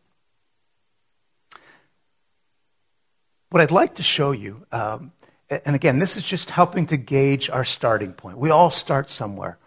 What 3.49 3.61
I'd 3.61 3.71
like 3.71 3.95
to 3.95 4.03
show 4.03 4.31
you, 4.31 4.65
um, 4.71 5.13
and 5.49 5.75
again, 5.75 5.99
this 5.99 6.17
is 6.17 6.23
just 6.23 6.49
helping 6.49 6.87
to 6.87 6.97
gauge 6.97 7.49
our 7.49 7.63
starting 7.63 8.11
point. 8.11 8.37
We 8.37 8.49
all 8.49 8.69
start 8.69 9.09
somewhere, 9.09 9.59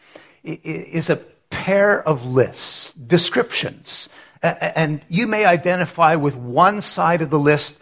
is 0.44 1.08
a 1.08 1.16
pair 1.48 2.06
of 2.06 2.26
lists, 2.26 2.92
descriptions. 2.92 4.10
And 4.42 5.00
you 5.08 5.26
may 5.26 5.46
identify 5.46 6.16
with 6.16 6.36
one 6.36 6.82
side 6.82 7.22
of 7.22 7.30
the 7.30 7.38
list 7.38 7.80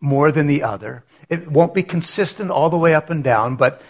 more 0.00 0.32
than 0.32 0.48
the 0.48 0.64
other. 0.64 1.04
It 1.28 1.48
won't 1.48 1.74
be 1.74 1.82
consistent 1.84 2.50
all 2.50 2.70
the 2.70 2.76
way 2.76 2.94
up 2.94 3.08
and 3.10 3.22
down, 3.22 3.54
but, 3.54 3.80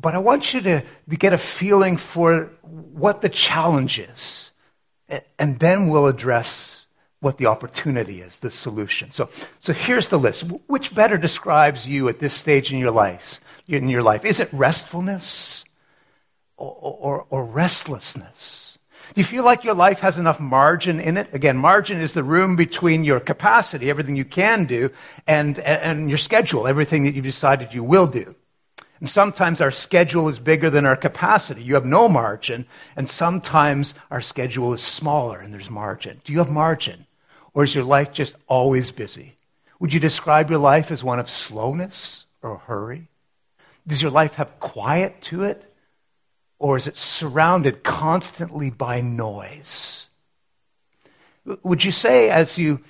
but 0.00 0.14
I 0.14 0.18
want 0.18 0.54
you 0.54 0.60
to, 0.62 0.82
to 1.10 1.16
get 1.16 1.32
a 1.32 1.38
feeling 1.38 1.96
for 1.96 2.50
what 2.62 3.22
the 3.22 3.28
challenge 3.28 3.98
is. 3.98 4.50
And 5.38 5.58
then 5.58 5.88
we'll 5.88 6.06
address 6.06 6.86
what 7.20 7.36
the 7.36 7.46
opportunity 7.46 8.22
is, 8.22 8.38
the 8.38 8.50
solution. 8.50 9.12
So, 9.12 9.28
so 9.58 9.72
here's 9.72 10.08
the 10.08 10.18
list. 10.18 10.44
Which 10.66 10.94
better 10.94 11.18
describes 11.18 11.86
you 11.86 12.08
at 12.08 12.18
this 12.18 12.32
stage 12.32 12.72
in 12.72 12.78
your 12.78 12.90
life? 12.90 13.40
In 13.68 13.88
your 13.88 14.02
life, 14.02 14.24
is 14.24 14.40
it 14.40 14.48
restfulness 14.52 15.64
or, 16.56 16.72
or, 16.72 17.26
or 17.30 17.44
restlessness? 17.44 18.78
Do 19.14 19.20
you 19.20 19.24
feel 19.24 19.44
like 19.44 19.64
your 19.64 19.74
life 19.74 20.00
has 20.00 20.18
enough 20.18 20.40
margin 20.40 21.00
in 21.00 21.16
it? 21.16 21.32
Again, 21.34 21.56
margin 21.56 22.00
is 22.00 22.14
the 22.14 22.22
room 22.22 22.56
between 22.56 23.04
your 23.04 23.20
capacity, 23.20 23.90
everything 23.90 24.16
you 24.16 24.24
can 24.24 24.64
do, 24.64 24.90
and, 25.26 25.58
and 25.58 26.08
your 26.08 26.18
schedule, 26.18 26.66
everything 26.66 27.04
that 27.04 27.14
you've 27.14 27.24
decided 27.24 27.74
you 27.74 27.82
will 27.82 28.06
do. 28.06 28.34
And 29.00 29.08
sometimes 29.08 29.60
our 29.62 29.70
schedule 29.70 30.28
is 30.28 30.38
bigger 30.38 30.68
than 30.68 30.84
our 30.84 30.96
capacity. 30.96 31.62
You 31.62 31.74
have 31.74 31.86
no 31.86 32.08
margin. 32.08 32.66
And 32.96 33.08
sometimes 33.08 33.94
our 34.10 34.20
schedule 34.20 34.74
is 34.74 34.82
smaller 34.82 35.40
and 35.40 35.52
there's 35.52 35.70
margin. 35.70 36.20
Do 36.24 36.32
you 36.32 36.38
have 36.38 36.50
margin? 36.50 37.06
Or 37.54 37.64
is 37.64 37.74
your 37.74 37.84
life 37.84 38.12
just 38.12 38.34
always 38.46 38.92
busy? 38.92 39.36
Would 39.80 39.94
you 39.94 40.00
describe 40.00 40.50
your 40.50 40.58
life 40.58 40.90
as 40.90 41.02
one 41.02 41.18
of 41.18 41.30
slowness 41.30 42.26
or 42.42 42.58
hurry? 42.58 43.08
Does 43.86 44.02
your 44.02 44.10
life 44.10 44.34
have 44.34 44.60
quiet 44.60 45.22
to 45.22 45.44
it? 45.44 45.74
Or 46.58 46.76
is 46.76 46.86
it 46.86 46.98
surrounded 46.98 47.82
constantly 47.82 48.68
by 48.68 49.00
noise? 49.00 50.06
Would 51.62 51.84
you 51.84 51.90
say, 51.90 52.28
as 52.28 52.58
you 52.58 52.80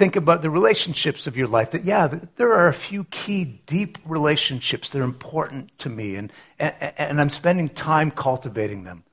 think 0.00 0.16
about 0.16 0.40
the 0.40 0.48
relationships 0.48 1.26
of 1.26 1.36
your 1.36 1.46
life, 1.46 1.72
that, 1.72 1.84
yeah, 1.84 2.08
there 2.36 2.54
are 2.54 2.68
a 2.68 2.72
few 2.72 3.04
key, 3.04 3.44
deep 3.44 3.98
relationships 4.06 4.88
that 4.88 5.02
are 5.02 5.04
important 5.04 5.78
to 5.78 5.90
me, 5.90 6.16
and, 6.16 6.32
and, 6.58 6.74
and 6.96 7.20
I'm 7.20 7.28
spending 7.28 7.68
time 7.68 8.10
cultivating 8.10 8.84
them? 8.84 9.04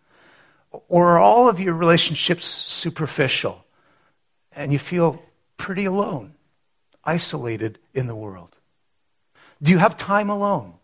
Or 0.87 1.09
are 1.09 1.19
all 1.19 1.49
of 1.49 1.59
your 1.59 1.73
relationships 1.73 2.45
superficial 2.45 3.65
and 4.53 4.71
you 4.71 4.79
feel 4.79 5.21
pretty 5.57 5.83
alone, 5.83 6.35
isolated 7.03 7.79
in 7.93 8.07
the 8.07 8.15
world? 8.15 8.55
Do 9.61 9.71
you 9.71 9.79
have 9.79 9.97
time 9.97 10.29
alone? 10.29 10.75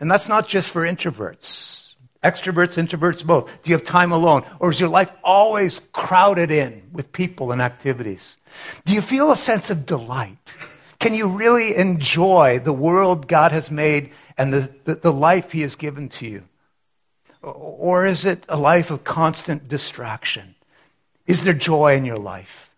And 0.00 0.10
that's 0.10 0.28
not 0.28 0.48
just 0.48 0.68
for 0.68 0.82
introverts. 0.82 1.77
Extroverts, 2.22 2.76
introverts, 2.76 3.24
both. 3.24 3.46
Do 3.62 3.70
you 3.70 3.76
have 3.76 3.84
time 3.84 4.10
alone? 4.10 4.44
Or 4.58 4.70
is 4.70 4.80
your 4.80 4.88
life 4.88 5.12
always 5.22 5.80
crowded 5.92 6.50
in 6.50 6.88
with 6.92 7.12
people 7.12 7.52
and 7.52 7.62
activities? 7.62 8.36
Do 8.84 8.92
you 8.92 9.00
feel 9.00 9.30
a 9.30 9.36
sense 9.36 9.70
of 9.70 9.86
delight? 9.86 10.56
Can 10.98 11.14
you 11.14 11.28
really 11.28 11.76
enjoy 11.76 12.58
the 12.58 12.72
world 12.72 13.28
God 13.28 13.52
has 13.52 13.70
made 13.70 14.10
and 14.36 14.52
the, 14.52 14.72
the, 14.84 14.94
the 14.96 15.12
life 15.12 15.52
He 15.52 15.60
has 15.60 15.76
given 15.76 16.08
to 16.10 16.26
you? 16.26 16.42
Or 17.40 18.04
is 18.04 18.24
it 18.24 18.44
a 18.48 18.56
life 18.56 18.90
of 18.90 19.04
constant 19.04 19.68
distraction? 19.68 20.56
Is 21.28 21.44
there 21.44 21.54
joy 21.54 21.94
in 21.94 22.04
your 22.04 22.16
life? 22.16 22.70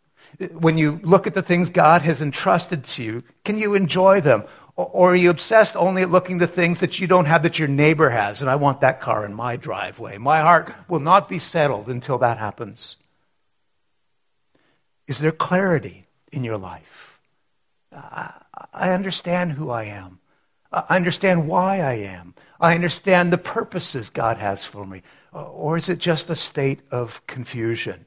When 0.52 0.76
you 0.76 1.00
look 1.02 1.26
at 1.26 1.34
the 1.34 1.42
things 1.42 1.70
God 1.70 2.02
has 2.02 2.20
entrusted 2.20 2.84
to 2.84 3.02
you, 3.02 3.22
can 3.44 3.58
you 3.58 3.74
enjoy 3.74 4.20
them? 4.20 4.44
Or 4.84 5.12
are 5.12 5.16
you 5.16 5.30
obsessed 5.30 5.76
only 5.76 6.02
at 6.02 6.10
looking 6.10 6.40
at 6.42 6.50
things 6.50 6.80
that 6.80 6.98
you 7.00 7.06
don't 7.06 7.26
have 7.26 7.42
that 7.42 7.58
your 7.58 7.68
neighbor 7.68 8.10
has? 8.10 8.40
And 8.40 8.50
I 8.50 8.56
want 8.56 8.80
that 8.80 9.00
car 9.00 9.24
in 9.24 9.34
my 9.34 9.56
driveway. 9.56 10.18
My 10.18 10.40
heart 10.40 10.72
will 10.88 11.00
not 11.00 11.28
be 11.28 11.38
settled 11.38 11.88
until 11.88 12.18
that 12.18 12.38
happens. 12.38 12.96
Is 15.06 15.18
there 15.18 15.32
clarity 15.32 16.06
in 16.32 16.44
your 16.44 16.56
life? 16.56 17.18
I 17.92 18.90
understand 18.92 19.52
who 19.52 19.70
I 19.70 19.84
am. 19.84 20.20
I 20.72 20.96
understand 20.96 21.48
why 21.48 21.80
I 21.80 21.94
am. 21.94 22.34
I 22.60 22.74
understand 22.74 23.32
the 23.32 23.38
purposes 23.38 24.08
God 24.08 24.36
has 24.36 24.64
for 24.64 24.86
me. 24.86 25.02
Or 25.32 25.76
is 25.76 25.88
it 25.88 25.98
just 25.98 26.30
a 26.30 26.36
state 26.36 26.80
of 26.90 27.26
confusion? 27.26 28.06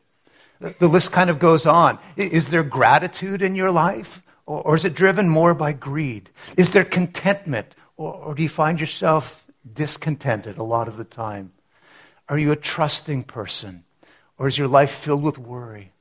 The 0.60 0.88
list 0.88 1.12
kind 1.12 1.30
of 1.30 1.40
goes 1.40 1.66
on. 1.66 2.00
Is 2.16 2.48
there 2.48 2.64
gratitude 2.64 3.42
in 3.42 3.56
your 3.56 3.72
life? 3.72 4.22
Or, 4.46 4.62
or 4.62 4.76
is 4.76 4.86
it 4.86 4.96
driven 4.96 5.30
more 5.30 5.54
by 5.54 5.74
greed? 5.74 6.30
Is 6.58 6.72
there 6.72 6.86
contentment? 6.86 7.76
Or, 7.98 8.14
or 8.14 8.36
do 8.36 8.44
you 8.44 8.50
find 8.50 8.80
yourself 8.80 9.46
discontented 9.72 10.58
a 10.58 10.64
lot 10.64 10.88
of 10.88 10.98
the 10.98 11.04
time? 11.04 11.54
Are 12.30 12.38
you 12.38 12.52
a 12.52 12.58
trusting 12.58 13.24
person? 13.24 13.84
Or 14.38 14.48
is 14.48 14.58
your 14.58 14.68
life 14.68 14.92
filled 14.92 15.24
with 15.24 15.38
worry? 15.38 15.92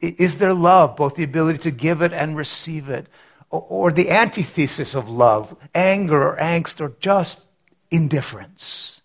Is 0.00 0.38
there 0.38 0.54
love, 0.54 0.96
both 0.96 1.14
the 1.14 1.24
ability 1.24 1.58
to 1.60 1.70
give 1.70 2.02
it 2.02 2.12
and 2.12 2.36
receive 2.36 2.88
it? 2.88 3.06
Or 3.50 3.90
the 3.90 4.10
antithesis 4.10 4.94
of 4.94 5.10
love, 5.10 5.56
anger 5.74 6.28
or 6.28 6.36
angst 6.36 6.80
or 6.80 6.94
just 7.00 7.44
indifference? 7.90 9.00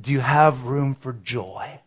Do 0.00 0.12
you 0.12 0.20
have 0.20 0.64
room 0.64 0.94
for 0.94 1.12
joy? 1.12 1.80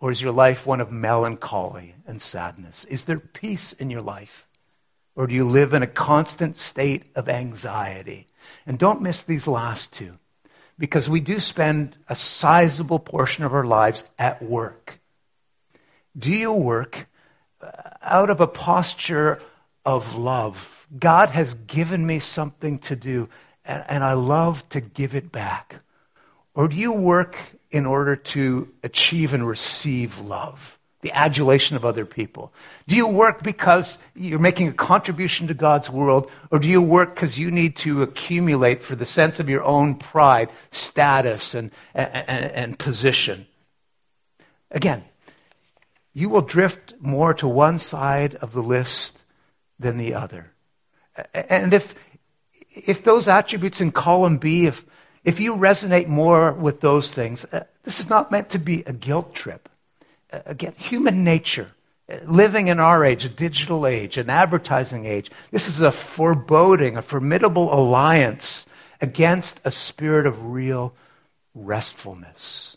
Or 0.00 0.10
is 0.10 0.22
your 0.22 0.32
life 0.32 0.66
one 0.66 0.80
of 0.80 0.90
melancholy 0.90 1.94
and 2.06 2.20
sadness? 2.20 2.84
Is 2.86 3.04
there 3.04 3.18
peace 3.18 3.72
in 3.74 3.90
your 3.90 4.00
life? 4.00 4.48
Or 5.20 5.26
do 5.26 5.34
you 5.34 5.46
live 5.46 5.74
in 5.74 5.82
a 5.82 5.86
constant 5.86 6.56
state 6.56 7.02
of 7.14 7.28
anxiety? 7.28 8.26
And 8.64 8.78
don't 8.78 9.02
miss 9.02 9.22
these 9.22 9.46
last 9.46 9.92
two, 9.92 10.14
because 10.78 11.10
we 11.10 11.20
do 11.20 11.40
spend 11.40 11.98
a 12.08 12.16
sizable 12.16 12.98
portion 12.98 13.44
of 13.44 13.52
our 13.52 13.66
lives 13.66 14.02
at 14.18 14.42
work. 14.42 14.98
Do 16.16 16.32
you 16.32 16.54
work 16.54 17.06
uh, 17.60 17.68
out 18.00 18.30
of 18.30 18.40
a 18.40 18.46
posture 18.46 19.42
of 19.84 20.16
love? 20.16 20.86
God 20.98 21.28
has 21.28 21.52
given 21.52 22.06
me 22.06 22.18
something 22.18 22.78
to 22.78 22.96
do, 22.96 23.28
and, 23.62 23.84
and 23.88 24.02
I 24.02 24.14
love 24.14 24.66
to 24.70 24.80
give 24.80 25.14
it 25.14 25.30
back. 25.30 25.82
Or 26.54 26.66
do 26.66 26.76
you 26.76 26.92
work 26.92 27.36
in 27.70 27.84
order 27.84 28.16
to 28.16 28.72
achieve 28.82 29.34
and 29.34 29.46
receive 29.46 30.18
love 30.18 30.78
the 31.02 31.12
adulation 31.12 31.76
of 31.76 31.84
other 31.84 32.04
people? 32.04 32.52
Do 32.86 32.96
you 32.96 33.06
work 33.06 33.42
because 33.42 33.98
you're 34.14 34.38
making 34.38 34.68
a 34.68 34.72
contribution 34.72 35.46
to 35.48 35.54
God's 35.54 35.88
world, 35.88 36.30
or 36.50 36.58
do 36.58 36.68
you 36.68 36.82
work 36.82 37.14
because 37.14 37.38
you 37.38 37.50
need 37.50 37.76
to 37.76 38.02
accumulate 38.02 38.82
for 38.82 38.96
the 38.96 39.06
sense 39.06 39.40
of 39.40 39.48
your 39.48 39.62
own 39.62 39.94
pride, 39.94 40.50
status, 40.70 41.54
and, 41.54 41.70
and, 41.94 42.52
and 42.52 42.78
position? 42.78 43.46
Again, 44.70 45.04
you 46.12 46.28
will 46.28 46.42
drift 46.42 46.94
more 47.00 47.32
to 47.34 47.48
one 47.48 47.78
side 47.78 48.34
of 48.36 48.52
the 48.52 48.62
list 48.62 49.22
than 49.78 49.96
the 49.96 50.14
other. 50.14 50.52
And 51.32 51.72
if, 51.72 51.94
if 52.70 53.02
those 53.02 53.26
attributes 53.26 53.80
in 53.80 53.90
column 53.90 54.36
B, 54.36 54.66
if, 54.66 54.84
if 55.24 55.40
you 55.40 55.56
resonate 55.56 56.08
more 56.08 56.52
with 56.52 56.80
those 56.80 57.10
things, 57.10 57.46
uh, 57.46 57.64
this 57.84 58.00
is 58.00 58.10
not 58.10 58.30
meant 58.30 58.50
to 58.50 58.58
be 58.58 58.82
a 58.86 58.92
guilt 58.92 59.34
trip. 59.34 59.69
Uh, 60.32 60.40
again, 60.46 60.74
human 60.76 61.24
nature, 61.24 61.72
uh, 62.10 62.16
living 62.26 62.68
in 62.68 62.80
our 62.80 63.04
age, 63.04 63.24
a 63.24 63.28
digital 63.28 63.86
age, 63.86 64.16
an 64.16 64.30
advertising 64.30 65.06
age, 65.06 65.30
this 65.50 65.68
is 65.68 65.80
a 65.80 65.92
foreboding, 65.92 66.96
a 66.96 67.02
formidable 67.02 67.72
alliance 67.72 68.66
against 69.00 69.60
a 69.64 69.70
spirit 69.70 70.26
of 70.26 70.46
real 70.46 70.94
restfulness. 71.54 72.76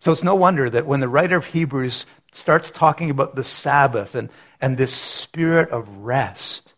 So 0.00 0.10
it's 0.10 0.24
no 0.24 0.34
wonder 0.34 0.68
that 0.68 0.86
when 0.86 1.00
the 1.00 1.08
writer 1.08 1.36
of 1.36 1.46
Hebrews 1.46 2.06
starts 2.32 2.70
talking 2.70 3.10
about 3.10 3.36
the 3.36 3.44
Sabbath 3.44 4.14
and, 4.14 4.30
and 4.60 4.76
this 4.76 4.92
spirit 4.92 5.70
of 5.70 5.88
rest, 5.98 6.72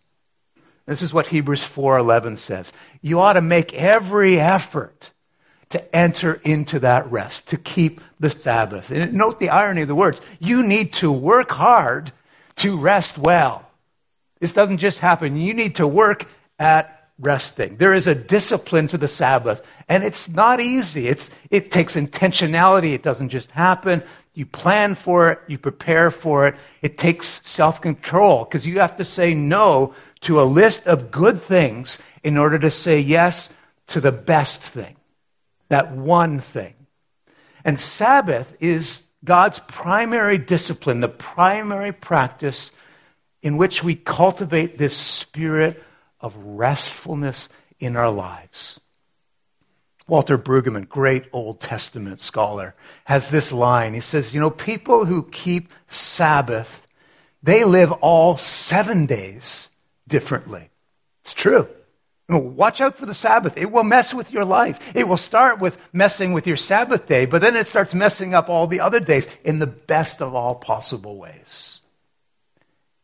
this 0.87 1.01
is 1.01 1.15
what 1.15 1.29
Hebrews 1.29 1.65
4:11 1.65 2.37
says. 2.37 2.73
You 3.01 3.21
ought 3.21 3.35
to 3.35 3.41
make 3.41 3.73
every 3.73 4.39
effort 4.39 5.11
to 5.71 5.97
enter 5.97 6.35
into 6.45 6.79
that 6.81 7.11
rest, 7.11 7.49
to 7.49 7.57
keep 7.57 8.01
the 8.21 8.31
Sabbath. 8.31 8.91
And 8.91 9.15
note 9.15 9.41
the 9.41 9.51
irony 9.51 9.83
of 9.83 9.89
the 9.89 9.95
words. 9.95 10.21
You 10.39 10.63
need 10.63 10.93
to 10.95 11.11
work 11.11 11.51
hard 11.51 12.13
to 12.57 12.77
rest 12.77 13.19
well. 13.19 13.69
This 14.41 14.53
doesn't 14.53 14.79
just 14.79 14.99
happen. 14.99 15.37
You 15.37 15.55
need 15.55 15.77
to 15.77 15.87
work 15.87 16.27
at 16.59 17.09
resting. 17.19 17.77
There 17.77 17.95
is 17.95 18.07
a 18.07 18.15
discipline 18.15 18.89
to 18.89 18.99
the 18.99 19.09
Sabbath, 19.09 19.63
and 19.89 20.05
it's 20.05 20.29
not 20.29 20.61
easy. 20.61 21.09
It's, 21.09 21.31
it 21.51 21.71
takes 21.71 21.95
intentionality. 21.95 22.93
It 22.93 23.03
doesn't 23.03 23.29
just 23.29 23.51
happen. 23.53 24.03
You 24.35 24.47
plan 24.47 24.97
for 24.97 25.31
it, 25.31 25.39
you 25.47 25.59
prepare 25.59 26.11
for 26.11 26.49
it. 26.49 26.57
It 26.83 26.99
takes 26.99 27.41
self 27.49 27.81
control 27.81 28.45
because 28.45 28.67
you 28.67 28.81
have 28.81 28.97
to 28.97 29.05
say 29.05 29.33
no 29.33 29.95
to 30.23 30.41
a 30.41 30.43
list 30.43 30.89
of 30.89 31.13
good 31.13 31.41
things 31.41 31.99
in 32.25 32.37
order 32.37 32.59
to 32.59 32.71
say 32.71 32.99
yes 32.99 33.55
to 33.89 34.01
the 34.01 34.11
best 34.11 34.61
thing, 34.61 34.97
that 35.75 35.91
one 35.91 36.39
thing. 36.39 36.75
And 37.65 37.81
Sabbath 37.81 38.57
is 38.61 39.03
God's 39.25 39.59
primary 39.67 40.39
discipline, 40.39 41.01
the 41.01 41.09
primary 41.09 41.91
practice 41.91 42.71
in 43.43 43.57
which 43.57 43.83
we 43.83 43.97
cultivate 43.97 44.79
this 44.79 44.97
spirit 44.97 45.83
of 46.21 46.37
restfulness 46.37 47.49
in 47.81 47.97
our 47.97 48.13
lives. 48.13 48.79
Walter 50.07 50.39
Brueggemann, 50.39 50.89
great 50.89 51.25
Old 51.33 51.61
Testament 51.61 52.21
scholar, 52.21 52.77
has 53.07 53.31
this 53.31 53.51
line. 53.51 53.95
He 53.95 54.01
says, 54.01 54.33
You 54.33 54.39
know, 54.39 54.51
people 54.51 55.07
who 55.07 55.29
keep 55.29 55.73
Sabbath, 55.89 56.87
they 57.43 57.65
live 57.65 57.91
all 57.91 58.37
seven 58.37 59.07
days 59.07 59.71
differently. 60.07 60.71
It's 61.23 61.35
true. 61.35 61.67
Watch 62.29 62.81
out 62.81 62.97
for 62.97 63.07
the 63.07 63.15
Sabbath. 63.15 63.57
It 63.57 63.71
will 63.71 63.85
mess 63.85 64.15
with 64.15 64.33
your 64.33 64.45
life. 64.45 64.79
It 64.95 65.07
will 65.07 65.19
start 65.19 65.61
with 65.61 65.79
messing 65.93 66.33
with 66.33 66.47
your 66.47 66.57
Sabbath 66.57 67.07
day, 67.07 67.27
but 67.27 67.43
then 67.43 67.55
it 67.55 67.67
starts 67.67 67.95
messing 67.95 68.35
up 68.35 68.49
all 68.49 68.67
the 68.67 68.81
other 68.81 69.01
days 69.01 69.29
in 69.45 69.59
the 69.59 69.67
best 69.67 70.23
of 70.23 70.35
all 70.35 70.55
possible 70.55 71.19
ways. 71.19 71.81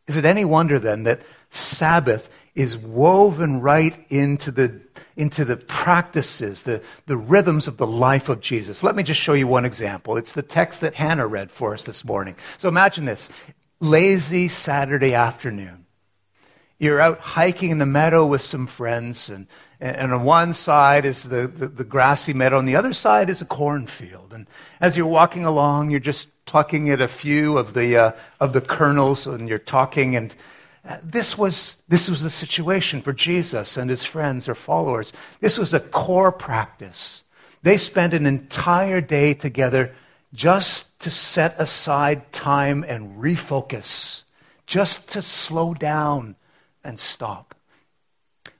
Is 0.07 0.17
it 0.17 0.25
any 0.25 0.43
wonder 0.43 0.79
then 0.79 1.03
that 1.03 1.21
Sabbath 1.51 2.29
is 2.55 2.77
woven 2.77 3.61
right 3.61 4.05
into 4.09 4.51
the, 4.51 4.81
into 5.15 5.45
the 5.45 5.55
practices, 5.55 6.63
the, 6.63 6.81
the 7.05 7.15
rhythms 7.15 7.67
of 7.67 7.77
the 7.77 7.87
life 7.87 8.27
of 8.27 8.41
Jesus? 8.41 8.81
Let 8.81 8.95
me 8.95 9.03
just 9.03 9.21
show 9.21 9.33
you 9.33 9.47
one 9.47 9.65
example. 9.65 10.17
It's 10.17 10.33
the 10.33 10.41
text 10.41 10.81
that 10.81 10.95
Hannah 10.95 11.27
read 11.27 11.51
for 11.51 11.73
us 11.73 11.83
this 11.83 12.03
morning. 12.03 12.35
So 12.57 12.67
imagine 12.67 13.05
this 13.05 13.29
lazy 13.79 14.47
Saturday 14.47 15.13
afternoon 15.13 15.80
you're 16.81 16.99
out 16.99 17.19
hiking 17.19 17.69
in 17.69 17.77
the 17.77 17.85
meadow 17.85 18.25
with 18.25 18.41
some 18.41 18.65
friends, 18.65 19.29
and, 19.29 19.45
and 19.79 20.11
on 20.11 20.23
one 20.23 20.55
side 20.55 21.05
is 21.05 21.21
the, 21.21 21.45
the, 21.45 21.67
the, 21.67 21.83
grassy 21.83 22.33
meadow, 22.33 22.57
and 22.57 22.67
the 22.67 22.75
other 22.75 22.91
side 22.91 23.29
is 23.29 23.39
a 23.39 23.45
cornfield. 23.45 24.33
And 24.33 24.47
as 24.79 24.97
you're 24.97 25.05
walking 25.05 25.45
along, 25.45 25.91
you're 25.91 25.99
just 25.99 26.27
plucking 26.45 26.89
at 26.89 26.99
a 26.99 27.07
few 27.07 27.59
of 27.59 27.75
the, 27.75 27.95
uh, 27.95 28.11
of 28.39 28.53
the 28.53 28.61
kernels, 28.61 29.27
and 29.27 29.47
you're 29.47 29.59
talking. 29.59 30.15
And 30.15 30.33
uh, 30.83 30.97
this 31.03 31.37
was, 31.37 31.75
this 31.87 32.09
was 32.09 32.23
the 32.23 32.31
situation 32.31 33.03
for 33.03 33.13
Jesus 33.13 33.77
and 33.77 33.87
his 33.87 34.03
friends 34.03 34.49
or 34.49 34.55
followers. 34.55 35.13
This 35.39 35.59
was 35.59 35.75
a 35.75 35.79
core 35.79 36.31
practice. 36.31 37.21
They 37.61 37.77
spent 37.77 38.15
an 38.15 38.25
entire 38.25 39.01
day 39.01 39.35
together 39.35 39.93
just 40.33 40.99
to 41.01 41.11
set 41.11 41.59
aside 41.59 42.31
time 42.31 42.83
and 42.87 43.21
refocus, 43.21 44.23
just 44.65 45.11
to 45.11 45.21
slow 45.21 45.75
down 45.75 46.37
and 46.83 46.99
stop. 46.99 47.55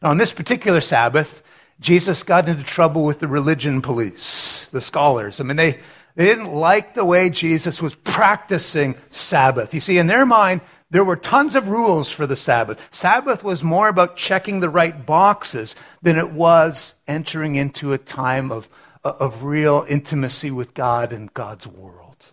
Now, 0.01 0.09
on 0.09 0.17
this 0.17 0.33
particular 0.33 0.81
Sabbath, 0.81 1.41
Jesus 1.79 2.23
got 2.23 2.47
into 2.47 2.63
trouble 2.63 3.05
with 3.05 3.19
the 3.19 3.27
religion 3.27 3.81
police, 3.81 4.67
the 4.71 4.81
scholars. 4.81 5.39
I 5.39 5.43
mean, 5.43 5.57
they, 5.57 5.79
they 6.15 6.25
didn't 6.25 6.51
like 6.51 6.93
the 6.93 7.05
way 7.05 7.29
Jesus 7.29 7.81
was 7.81 7.95
practicing 7.95 8.95
Sabbath. 9.09 9.73
You 9.73 9.79
see, 9.79 9.97
in 9.97 10.07
their 10.07 10.25
mind, 10.25 10.61
there 10.91 11.03
were 11.05 11.15
tons 11.15 11.55
of 11.55 11.69
rules 11.69 12.11
for 12.11 12.27
the 12.27 12.35
Sabbath. 12.35 12.87
Sabbath 12.91 13.43
was 13.43 13.63
more 13.63 13.87
about 13.87 14.17
checking 14.17 14.59
the 14.59 14.69
right 14.69 15.05
boxes 15.05 15.73
than 16.01 16.17
it 16.17 16.31
was 16.31 16.95
entering 17.07 17.55
into 17.55 17.93
a 17.93 17.97
time 17.97 18.51
of, 18.51 18.69
of 19.03 19.43
real 19.43 19.85
intimacy 19.87 20.51
with 20.51 20.73
God 20.73 21.13
and 21.13 21.33
God's 21.33 21.65
world. 21.65 22.25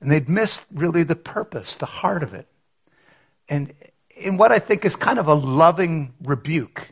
And 0.00 0.10
they'd 0.10 0.28
missed 0.28 0.64
really 0.72 1.04
the 1.04 1.16
purpose, 1.16 1.76
the 1.76 1.86
heart 1.86 2.22
of 2.22 2.34
it. 2.34 2.48
And 3.48 3.72
in 4.16 4.36
what 4.36 4.52
I 4.52 4.58
think 4.58 4.84
is 4.84 4.96
kind 4.96 5.18
of 5.18 5.28
a 5.28 5.34
loving 5.34 6.14
rebuke, 6.22 6.88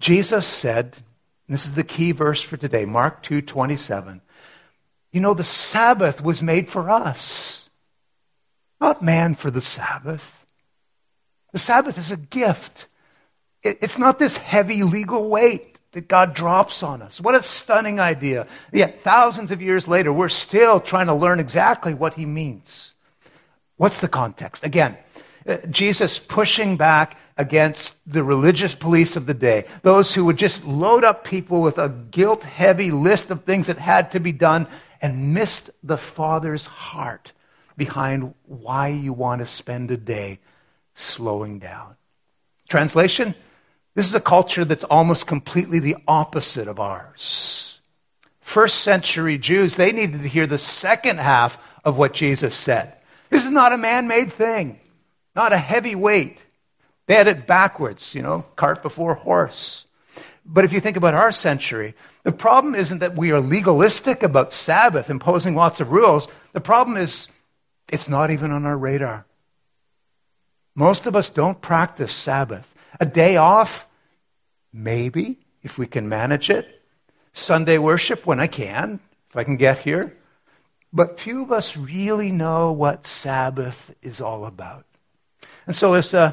Jesus 0.00 0.46
said, 0.46 0.96
this 1.48 1.66
is 1.66 1.74
the 1.74 1.84
key 1.84 2.12
verse 2.12 2.42
for 2.42 2.56
today, 2.56 2.84
Mark 2.84 3.22
2 3.22 3.42
27. 3.42 4.20
You 5.12 5.20
know, 5.20 5.34
the 5.34 5.44
Sabbath 5.44 6.22
was 6.22 6.42
made 6.42 6.70
for 6.70 6.88
us, 6.88 7.68
not 8.80 9.02
man 9.02 9.34
for 9.34 9.50
the 9.50 9.60
Sabbath. 9.60 10.46
The 11.52 11.58
Sabbath 11.58 11.98
is 11.98 12.10
a 12.10 12.16
gift. 12.16 12.86
It's 13.62 13.98
not 13.98 14.18
this 14.18 14.38
heavy 14.38 14.82
legal 14.82 15.28
weight 15.28 15.78
that 15.92 16.08
God 16.08 16.34
drops 16.34 16.82
on 16.82 17.02
us. 17.02 17.20
What 17.20 17.34
a 17.34 17.42
stunning 17.42 18.00
idea. 18.00 18.46
Yet, 18.72 19.02
thousands 19.02 19.50
of 19.50 19.60
years 19.60 19.86
later, 19.86 20.12
we're 20.12 20.30
still 20.30 20.80
trying 20.80 21.06
to 21.06 21.14
learn 21.14 21.38
exactly 21.38 21.92
what 21.92 22.14
he 22.14 22.24
means. 22.24 22.94
What's 23.76 24.00
the 24.00 24.08
context? 24.08 24.64
Again, 24.64 24.96
Uh, 25.46 25.56
Jesus 25.70 26.18
pushing 26.18 26.76
back 26.76 27.18
against 27.36 27.96
the 28.06 28.22
religious 28.22 28.74
police 28.74 29.16
of 29.16 29.26
the 29.26 29.34
day, 29.34 29.64
those 29.82 30.14
who 30.14 30.24
would 30.24 30.36
just 30.36 30.64
load 30.64 31.04
up 31.04 31.24
people 31.24 31.60
with 31.60 31.78
a 31.78 31.88
guilt 31.88 32.42
heavy 32.42 32.90
list 32.90 33.30
of 33.30 33.44
things 33.44 33.66
that 33.66 33.78
had 33.78 34.10
to 34.12 34.20
be 34.20 34.32
done 34.32 34.66
and 35.00 35.34
missed 35.34 35.70
the 35.82 35.96
Father's 35.96 36.66
heart 36.66 37.32
behind 37.76 38.34
why 38.44 38.88
you 38.88 39.12
want 39.12 39.40
to 39.40 39.46
spend 39.46 39.90
a 39.90 39.96
day 39.96 40.38
slowing 40.94 41.58
down. 41.58 41.96
Translation 42.68 43.34
this 43.94 44.06
is 44.06 44.14
a 44.14 44.20
culture 44.20 44.64
that's 44.64 44.84
almost 44.84 45.26
completely 45.26 45.78
the 45.78 45.96
opposite 46.08 46.66
of 46.66 46.80
ours. 46.80 47.78
First 48.40 48.80
century 48.80 49.38
Jews, 49.38 49.76
they 49.76 49.92
needed 49.92 50.22
to 50.22 50.28
hear 50.28 50.46
the 50.46 50.58
second 50.58 51.20
half 51.20 51.58
of 51.84 51.98
what 51.98 52.14
Jesus 52.14 52.54
said. 52.54 52.96
This 53.28 53.44
is 53.44 53.50
not 53.50 53.72
a 53.72 53.78
man 53.78 54.08
made 54.08 54.32
thing 54.32 54.78
not 55.34 55.52
a 55.52 55.58
heavy 55.58 55.94
weight. 55.94 56.38
They 57.06 57.14
had 57.14 57.28
it 57.28 57.46
backwards, 57.46 58.14
you 58.14 58.22
know, 58.22 58.44
cart 58.56 58.82
before 58.82 59.14
horse. 59.14 59.84
But 60.44 60.64
if 60.64 60.72
you 60.72 60.80
think 60.80 60.96
about 60.96 61.14
our 61.14 61.32
century, 61.32 61.94
the 62.24 62.32
problem 62.32 62.74
isn't 62.74 62.98
that 62.98 63.16
we 63.16 63.32
are 63.32 63.40
legalistic 63.40 64.22
about 64.22 64.52
Sabbath, 64.52 65.10
imposing 65.10 65.54
lots 65.54 65.80
of 65.80 65.90
rules. 65.90 66.28
The 66.52 66.60
problem 66.60 66.96
is 66.96 67.28
it's 67.88 68.08
not 68.08 68.30
even 68.30 68.50
on 68.50 68.66
our 68.66 68.76
radar. 68.76 69.26
Most 70.74 71.06
of 71.06 71.16
us 71.16 71.30
don't 71.30 71.60
practice 71.60 72.12
Sabbath. 72.12 72.72
A 72.98 73.06
day 73.06 73.36
off, 73.36 73.86
maybe, 74.72 75.38
if 75.62 75.78
we 75.78 75.86
can 75.86 76.08
manage 76.08 76.50
it. 76.50 76.82
Sunday 77.34 77.78
worship 77.78 78.26
when 78.26 78.40
I 78.40 78.46
can, 78.46 79.00
if 79.30 79.36
I 79.36 79.44
can 79.44 79.56
get 79.56 79.78
here. 79.78 80.16
But 80.92 81.20
few 81.20 81.42
of 81.42 81.52
us 81.52 81.76
really 81.76 82.30
know 82.30 82.72
what 82.72 83.06
Sabbath 83.06 83.94
is 84.02 84.20
all 84.20 84.44
about. 84.44 84.84
And 85.66 85.76
so, 85.76 85.94
as, 85.94 86.12
uh, 86.14 86.32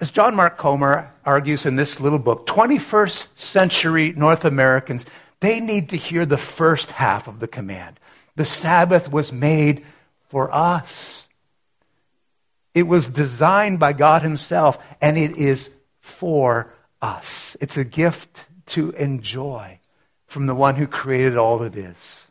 as 0.00 0.10
John 0.10 0.34
Mark 0.34 0.58
Comer 0.58 1.12
argues 1.24 1.66
in 1.66 1.76
this 1.76 2.00
little 2.00 2.18
book, 2.18 2.46
21st 2.46 3.38
century 3.38 4.12
North 4.16 4.44
Americans, 4.44 5.06
They 5.40 5.60
need 5.60 5.88
to 5.90 5.96
hear 5.96 6.24
the 6.24 6.38
first 6.38 6.92
half 6.92 7.26
of 7.26 7.40
the 7.40 7.48
command. 7.48 7.98
The 8.36 8.44
Sabbath 8.44 9.10
was 9.10 9.32
made 9.32 9.84
for 10.28 10.52
us. 10.54 11.26
It 12.74 12.84
was 12.84 13.06
designed 13.08 13.78
by 13.78 13.92
God 13.92 14.22
Himself, 14.22 14.78
and 15.00 15.18
it 15.18 15.36
is 15.36 15.74
for 16.00 16.72
us. 17.02 17.56
It's 17.60 17.76
a 17.76 17.84
gift 17.84 18.46
to 18.66 18.90
enjoy 18.92 19.78
from 20.26 20.46
the 20.46 20.54
one 20.54 20.76
who 20.76 20.86
created 20.86 21.36
all 21.36 21.58
that 21.58 21.76
is. 21.76 22.26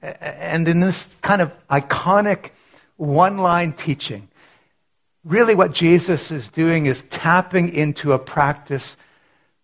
And 0.00 0.68
in 0.68 0.80
this 0.80 1.18
kind 1.20 1.42
of 1.42 1.52
iconic 1.68 2.50
one 2.96 3.38
line 3.38 3.72
teaching, 3.72 4.28
really 5.24 5.54
what 5.54 5.72
Jesus 5.72 6.30
is 6.30 6.48
doing 6.48 6.86
is 6.86 7.02
tapping 7.02 7.74
into 7.74 8.12
a 8.12 8.18
practice 8.18 8.96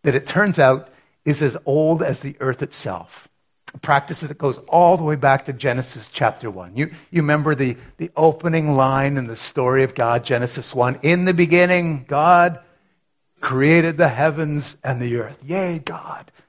that 0.03 0.15
it 0.15 0.27
turns 0.27 0.59
out 0.59 0.89
is 1.25 1.43
as 1.43 1.57
old 1.67 2.03
as 2.03 2.21
the 2.21 2.37
earth 2.41 2.63
itself. 2.63 3.29
A 3.75 3.79
practice 3.79 4.21
that 4.21 4.39
goes 4.39 4.59
all 4.69 4.97
the 4.97 5.05
way 5.05 5.17
back 5.17 5.45
to 5.47 5.53
Genesis 5.53 6.09
chapter 6.11 6.51
1. 6.51 6.77
You, 6.77 6.87
you 7.11 7.23
remember 7.23 7.55
the, 7.55 7.77
the 7.99 8.11
opening 8.17 8.77
line 8.77 9.17
in 9.17 9.27
the 9.27 9.37
story 9.37 9.83
of 9.83 9.95
God, 9.95 10.25
Genesis 10.25 10.75
1. 10.75 11.01
In 11.03 11.25
the 11.25 11.35
beginning, 11.35 12.05
God 12.07 12.61
created 13.41 13.99
the 13.99 14.09
heavens 14.09 14.77
and 14.83 15.01
the 15.01 15.17
earth. 15.17 15.39
Yay, 15.45 15.79
God. 15.79 16.31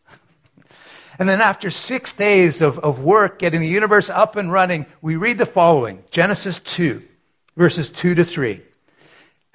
And 1.19 1.27
then 1.27 1.41
after 1.41 1.71
six 1.71 2.13
days 2.13 2.61
of, 2.61 2.77
of 2.77 3.03
work 3.03 3.39
getting 3.39 3.59
the 3.59 3.67
universe 3.67 4.07
up 4.07 4.35
and 4.35 4.51
running, 4.51 4.85
we 5.01 5.15
read 5.15 5.39
the 5.39 5.47
following 5.47 6.03
Genesis 6.11 6.59
2, 6.59 7.03
verses 7.55 7.89
2 7.89 8.13
to 8.13 8.23
3. 8.23 8.61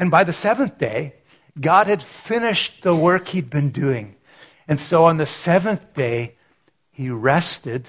And 0.03 0.11
by 0.11 0.25
the 0.25 0.33
seventh 0.33 0.79
day, 0.79 1.15
God 1.61 1.87
had 1.87 2.03
finished 2.03 2.83
the 2.83 2.93
work 2.93 3.29
he'd 3.29 3.49
been 3.49 3.71
doing. 3.71 4.17
And 4.67 4.81
so 4.81 5.05
on 5.05 5.17
the 5.17 5.27
seventh 5.27 5.95
day, 5.95 6.35
he 6.91 7.09
rested 7.09 7.87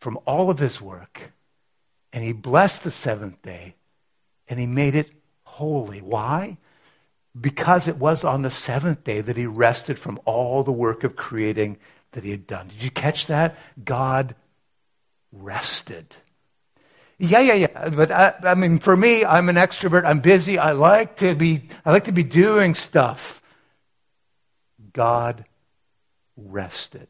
from 0.00 0.18
all 0.24 0.50
of 0.50 0.58
his 0.58 0.80
work 0.80 1.30
and 2.12 2.24
he 2.24 2.32
blessed 2.32 2.82
the 2.82 2.90
seventh 2.90 3.40
day 3.42 3.76
and 4.48 4.58
he 4.58 4.66
made 4.66 4.96
it 4.96 5.12
holy. 5.44 6.00
Why? 6.00 6.58
Because 7.40 7.86
it 7.86 7.98
was 7.98 8.24
on 8.24 8.42
the 8.42 8.50
seventh 8.50 9.04
day 9.04 9.20
that 9.20 9.36
he 9.36 9.46
rested 9.46 10.00
from 10.00 10.18
all 10.24 10.64
the 10.64 10.72
work 10.72 11.04
of 11.04 11.14
creating 11.14 11.78
that 12.10 12.24
he 12.24 12.32
had 12.32 12.48
done. 12.48 12.66
Did 12.66 12.82
you 12.82 12.90
catch 12.90 13.26
that? 13.26 13.56
God 13.84 14.34
rested. 15.30 16.16
Yeah, 17.22 17.40
yeah, 17.40 17.54
yeah. 17.54 17.88
But 17.90 18.10
I, 18.10 18.34
I, 18.44 18.54
mean, 18.54 18.78
for 18.78 18.96
me, 18.96 19.26
I'm 19.26 19.50
an 19.50 19.56
extrovert. 19.56 20.06
I'm 20.06 20.20
busy. 20.20 20.58
I 20.58 20.72
like 20.72 21.16
to 21.18 21.34
be. 21.34 21.68
I 21.84 21.92
like 21.92 22.04
to 22.04 22.12
be 22.12 22.22
doing 22.22 22.74
stuff. 22.74 23.42
God 24.94 25.44
rested. 26.34 27.08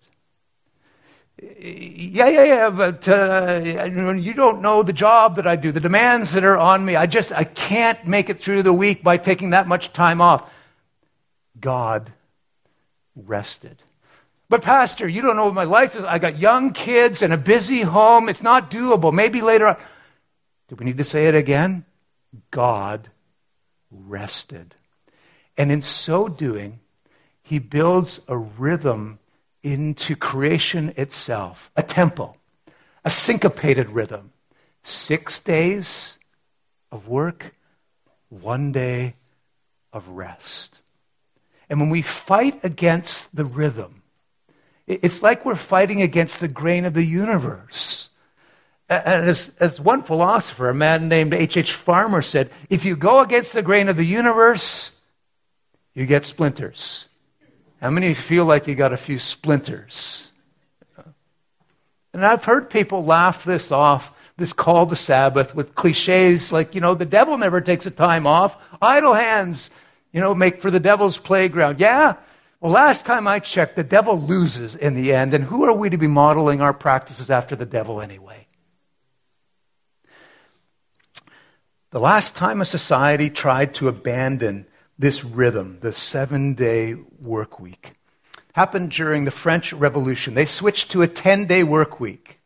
Yeah, 1.40 2.26
yeah, 2.26 2.42
yeah. 2.42 2.70
But 2.70 3.08
uh, 3.08 3.60
you 3.62 4.34
don't 4.34 4.60
know 4.60 4.82
the 4.82 4.92
job 4.92 5.36
that 5.36 5.46
I 5.46 5.54
do, 5.54 5.70
the 5.70 5.78
demands 5.78 6.32
that 6.32 6.42
are 6.42 6.58
on 6.58 6.84
me. 6.84 6.96
I 6.96 7.06
just 7.06 7.30
I 7.30 7.44
can't 7.44 8.04
make 8.04 8.28
it 8.28 8.42
through 8.42 8.64
the 8.64 8.72
week 8.72 9.04
by 9.04 9.16
taking 9.16 9.50
that 9.50 9.68
much 9.68 9.92
time 9.92 10.20
off. 10.20 10.50
God 11.60 12.12
rested. 13.14 13.80
But, 14.48 14.62
Pastor, 14.62 15.06
you 15.06 15.22
don't 15.22 15.36
know 15.36 15.44
what 15.44 15.54
my 15.54 15.62
life 15.62 15.94
is. 15.94 16.02
I 16.02 16.18
got 16.18 16.36
young 16.36 16.72
kids 16.72 17.22
and 17.22 17.32
a 17.32 17.36
busy 17.36 17.82
home. 17.82 18.28
It's 18.28 18.42
not 18.42 18.72
doable. 18.72 19.12
Maybe 19.12 19.40
later 19.40 19.68
on. 19.68 19.76
Do 20.70 20.76
we 20.76 20.84
need 20.84 20.98
to 20.98 21.04
say 21.04 21.26
it 21.26 21.34
again? 21.34 21.84
God 22.52 23.10
rested. 23.90 24.76
And 25.58 25.72
in 25.72 25.82
so 25.82 26.28
doing, 26.28 26.78
he 27.42 27.58
builds 27.58 28.20
a 28.28 28.38
rhythm 28.38 29.18
into 29.64 30.14
creation 30.14 30.94
itself, 30.96 31.72
a 31.76 31.82
tempo, 31.82 32.36
a 33.04 33.10
syncopated 33.10 33.90
rhythm. 33.90 34.30
Six 34.84 35.40
days 35.40 36.16
of 36.92 37.08
work, 37.08 37.52
one 38.28 38.70
day 38.70 39.14
of 39.92 40.06
rest. 40.06 40.82
And 41.68 41.80
when 41.80 41.90
we 41.90 42.02
fight 42.02 42.64
against 42.64 43.34
the 43.34 43.44
rhythm, 43.44 44.02
it's 44.86 45.20
like 45.20 45.44
we're 45.44 45.56
fighting 45.56 46.00
against 46.00 46.38
the 46.38 46.46
grain 46.46 46.84
of 46.84 46.94
the 46.94 47.04
universe. 47.04 48.09
And 48.90 49.30
as, 49.30 49.54
as 49.60 49.80
one 49.80 50.02
philosopher, 50.02 50.68
a 50.68 50.74
man 50.74 51.08
named 51.08 51.32
H.H. 51.32 51.56
H. 51.56 51.72
Farmer, 51.72 52.22
said, 52.22 52.50
if 52.68 52.84
you 52.84 52.96
go 52.96 53.20
against 53.20 53.52
the 53.52 53.62
grain 53.62 53.88
of 53.88 53.96
the 53.96 54.04
universe, 54.04 55.00
you 55.94 56.06
get 56.06 56.24
splinters. 56.24 57.06
How 57.80 57.90
many 57.90 58.08
of 58.08 58.10
you 58.10 58.22
feel 58.22 58.44
like 58.44 58.66
you 58.66 58.74
got 58.74 58.92
a 58.92 58.96
few 58.96 59.20
splinters? 59.20 60.32
And 62.12 62.26
I've 62.26 62.44
heard 62.44 62.68
people 62.68 63.04
laugh 63.04 63.44
this 63.44 63.70
off, 63.70 64.12
this 64.36 64.52
call 64.52 64.88
to 64.88 64.96
Sabbath, 64.96 65.54
with 65.54 65.76
cliches 65.76 66.50
like, 66.50 66.74
you 66.74 66.80
know, 66.80 66.96
the 66.96 67.04
devil 67.04 67.38
never 67.38 67.60
takes 67.60 67.86
a 67.86 67.92
time 67.92 68.26
off. 68.26 68.56
Idle 68.82 69.14
hands, 69.14 69.70
you 70.12 70.20
know, 70.20 70.34
make 70.34 70.60
for 70.60 70.72
the 70.72 70.80
devil's 70.80 71.16
playground. 71.16 71.78
Yeah, 71.78 72.16
well, 72.60 72.72
last 72.72 73.06
time 73.06 73.28
I 73.28 73.38
checked, 73.38 73.76
the 73.76 73.84
devil 73.84 74.20
loses 74.20 74.74
in 74.74 74.94
the 74.94 75.14
end, 75.14 75.32
and 75.32 75.44
who 75.44 75.64
are 75.64 75.72
we 75.72 75.88
to 75.90 75.96
be 75.96 76.08
modeling 76.08 76.60
our 76.60 76.74
practices 76.74 77.30
after 77.30 77.54
the 77.54 77.64
devil 77.64 78.00
anyway? 78.00 78.39
The 81.92 81.98
last 81.98 82.36
time 82.36 82.60
a 82.60 82.64
society 82.64 83.30
tried 83.30 83.74
to 83.74 83.88
abandon 83.88 84.66
this 84.96 85.24
rhythm, 85.24 85.78
the 85.80 85.92
seven 85.92 86.54
day 86.54 86.94
work 86.94 87.58
week, 87.58 87.94
happened 88.52 88.92
during 88.92 89.24
the 89.24 89.32
French 89.32 89.72
Revolution. 89.72 90.34
They 90.34 90.44
switched 90.44 90.92
to 90.92 91.02
a 91.02 91.08
10 91.08 91.46
day 91.46 91.64
work 91.64 91.98
week 91.98 92.38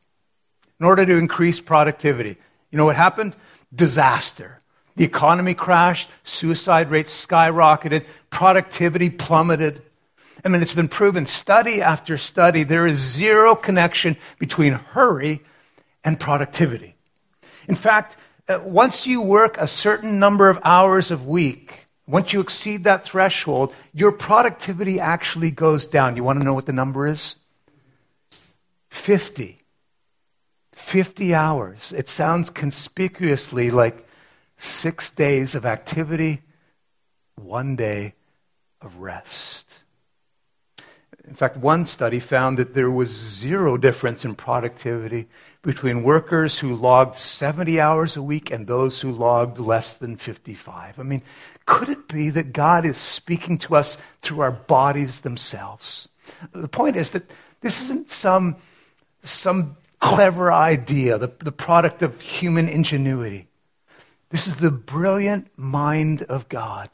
in 0.80 0.86
order 0.86 1.04
to 1.04 1.18
increase 1.18 1.60
productivity. 1.60 2.38
You 2.70 2.78
know 2.78 2.86
what 2.86 2.96
happened? 2.96 3.36
Disaster. 3.74 4.62
The 4.96 5.04
economy 5.04 5.52
crashed, 5.52 6.08
suicide 6.22 6.90
rates 6.90 7.26
skyrocketed, 7.26 8.06
productivity 8.30 9.10
plummeted. 9.10 9.82
I 10.42 10.48
mean, 10.48 10.62
it's 10.62 10.72
been 10.72 10.88
proven 10.88 11.26
study 11.26 11.82
after 11.82 12.16
study, 12.16 12.62
there 12.62 12.86
is 12.86 12.98
zero 12.98 13.54
connection 13.54 14.16
between 14.38 14.72
hurry 14.72 15.42
and 16.02 16.18
productivity. 16.18 16.94
In 17.68 17.74
fact, 17.74 18.16
Uh, 18.46 18.60
once 18.62 19.06
you 19.06 19.22
work 19.22 19.56
a 19.58 19.66
certain 19.66 20.18
number 20.18 20.50
of 20.50 20.58
hours 20.64 21.10
a 21.10 21.16
week, 21.16 21.86
once 22.06 22.32
you 22.34 22.40
exceed 22.40 22.84
that 22.84 23.04
threshold, 23.04 23.74
your 23.94 24.12
productivity 24.12 25.00
actually 25.00 25.50
goes 25.50 25.86
down. 25.86 26.16
You 26.16 26.24
want 26.24 26.40
to 26.40 26.44
know 26.44 26.52
what 26.52 26.66
the 26.66 26.72
number 26.72 27.06
is? 27.06 27.36
50. 28.90 29.58
50 30.72 31.34
hours. 31.34 31.94
It 31.96 32.08
sounds 32.08 32.50
conspicuously 32.50 33.70
like 33.70 34.06
six 34.58 35.08
days 35.08 35.54
of 35.54 35.64
activity, 35.64 36.42
one 37.36 37.76
day 37.76 38.14
of 38.82 38.98
rest. 38.98 39.78
In 41.26 41.34
fact, 41.34 41.56
one 41.56 41.86
study 41.86 42.20
found 42.20 42.58
that 42.58 42.74
there 42.74 42.90
was 42.90 43.10
zero 43.10 43.78
difference 43.78 44.26
in 44.26 44.34
productivity 44.34 45.28
between 45.64 46.02
workers 46.02 46.58
who 46.58 46.74
logged 46.74 47.16
70 47.16 47.80
hours 47.80 48.16
a 48.16 48.22
week 48.22 48.50
and 48.50 48.66
those 48.66 49.00
who 49.00 49.10
logged 49.10 49.58
less 49.58 49.96
than 49.96 50.16
55. 50.16 51.00
I 51.00 51.02
mean, 51.02 51.22
could 51.66 51.88
it 51.88 52.06
be 52.06 52.30
that 52.30 52.52
God 52.52 52.84
is 52.84 52.98
speaking 52.98 53.58
to 53.58 53.74
us 53.74 53.96
through 54.20 54.40
our 54.40 54.52
bodies 54.52 55.22
themselves? 55.22 56.08
The 56.52 56.68
point 56.68 56.96
is 56.96 57.10
that 57.10 57.30
this 57.62 57.82
isn't 57.82 58.10
some, 58.10 58.56
some 59.22 59.76
clever 59.98 60.52
idea, 60.52 61.16
the, 61.18 61.32
the 61.38 61.52
product 61.52 62.02
of 62.02 62.20
human 62.20 62.68
ingenuity. 62.68 63.48
This 64.28 64.46
is 64.46 64.56
the 64.56 64.70
brilliant 64.70 65.48
mind 65.56 66.22
of 66.24 66.48
God 66.48 66.90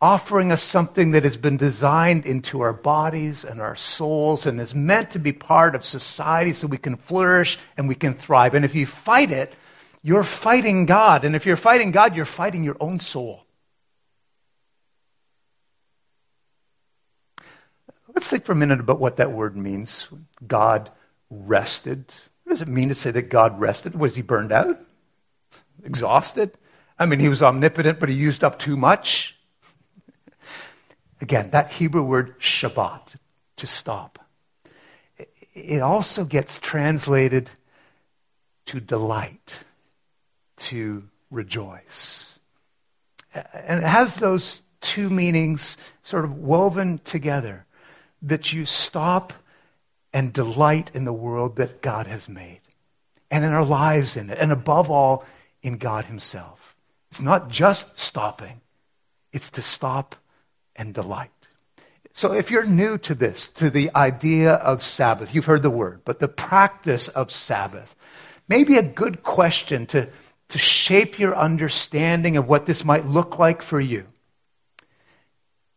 offering 0.00 0.52
us 0.52 0.62
something 0.62 1.12
that 1.12 1.24
has 1.24 1.36
been 1.36 1.56
designed 1.56 2.26
into 2.26 2.60
our 2.60 2.72
bodies 2.72 3.44
and 3.44 3.60
our 3.60 3.76
souls 3.76 4.46
and 4.46 4.60
is 4.60 4.74
meant 4.74 5.10
to 5.12 5.18
be 5.18 5.32
part 5.32 5.74
of 5.74 5.84
society 5.84 6.52
so 6.52 6.66
we 6.66 6.76
can 6.76 6.96
flourish 6.96 7.58
and 7.76 7.88
we 7.88 7.94
can 7.94 8.14
thrive. 8.14 8.54
And 8.54 8.64
if 8.64 8.74
you 8.74 8.86
fight 8.86 9.30
it, 9.30 9.54
you're 10.02 10.24
fighting 10.24 10.86
God. 10.86 11.24
And 11.24 11.34
if 11.34 11.46
you're 11.46 11.56
fighting 11.56 11.90
God, 11.92 12.14
you're 12.14 12.24
fighting 12.24 12.62
your 12.62 12.76
own 12.78 13.00
soul. 13.00 13.44
Let's 18.14 18.28
think 18.28 18.44
for 18.44 18.52
a 18.52 18.56
minute 18.56 18.80
about 18.80 19.00
what 19.00 19.16
that 19.16 19.32
word 19.32 19.56
means. 19.56 20.08
God 20.46 20.90
rested. 21.30 22.12
What 22.44 22.50
does 22.50 22.62
it 22.62 22.68
mean 22.68 22.88
to 22.88 22.94
say 22.94 23.10
that 23.10 23.28
God 23.30 23.60
rested? 23.60 23.94
Was 23.94 24.14
he 24.14 24.22
burned 24.22 24.52
out? 24.52 24.80
Exhausted? 25.84 26.56
I 26.98 27.06
mean, 27.06 27.18
he 27.18 27.28
was 27.28 27.42
omnipotent, 27.42 28.00
but 28.00 28.08
he 28.08 28.14
used 28.14 28.44
up 28.44 28.58
too 28.58 28.76
much. 28.76 29.35
Again, 31.20 31.50
that 31.50 31.72
Hebrew 31.72 32.02
word 32.02 32.38
Shabbat, 32.40 33.00
to 33.56 33.66
stop. 33.66 34.18
It 35.54 35.80
also 35.80 36.24
gets 36.24 36.58
translated 36.58 37.50
to 38.66 38.80
delight, 38.80 39.64
to 40.58 41.08
rejoice. 41.30 42.38
And 43.54 43.80
it 43.82 43.86
has 43.86 44.16
those 44.16 44.62
two 44.80 45.08
meanings 45.08 45.76
sort 46.02 46.24
of 46.24 46.38
woven 46.38 47.00
together 47.04 47.64
that 48.22 48.52
you 48.52 48.66
stop 48.66 49.32
and 50.12 50.32
delight 50.32 50.90
in 50.94 51.04
the 51.04 51.12
world 51.12 51.56
that 51.56 51.80
God 51.80 52.06
has 52.06 52.28
made 52.28 52.60
and 53.30 53.44
in 53.44 53.52
our 53.52 53.64
lives 53.64 54.16
in 54.16 54.30
it, 54.30 54.38
and 54.38 54.52
above 54.52 54.90
all, 54.90 55.24
in 55.62 55.78
God 55.78 56.04
Himself. 56.04 56.76
It's 57.10 57.20
not 57.20 57.50
just 57.50 57.98
stopping, 57.98 58.60
it's 59.32 59.50
to 59.50 59.62
stop 59.62 60.14
and 60.76 60.94
delight. 60.94 61.30
So 62.16 62.32
if 62.32 62.50
you're 62.50 62.64
new 62.64 62.96
to 62.98 63.14
this, 63.14 63.48
to 63.48 63.68
the 63.68 63.90
idea 63.94 64.54
of 64.54 64.82
Sabbath, 64.82 65.34
you've 65.34 65.44
heard 65.44 65.62
the 65.62 65.68
word, 65.68 66.00
but 66.06 66.18
the 66.18 66.28
practice 66.28 67.08
of 67.08 67.30
Sabbath, 67.30 67.94
maybe 68.48 68.78
a 68.78 68.82
good 68.82 69.22
question 69.22 69.84
to, 69.88 70.08
to 70.48 70.58
shape 70.58 71.18
your 71.18 71.36
understanding 71.36 72.38
of 72.38 72.48
what 72.48 72.64
this 72.64 72.86
might 72.86 73.06
look 73.06 73.38
like 73.38 73.60
for 73.60 73.78
you. 73.78 74.06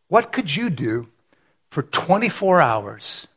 What 0.07 0.31
could 0.31 0.55
you 0.55 0.69
do 0.69 1.09
for 1.71 1.83
24 1.83 2.61
hours 2.61 3.27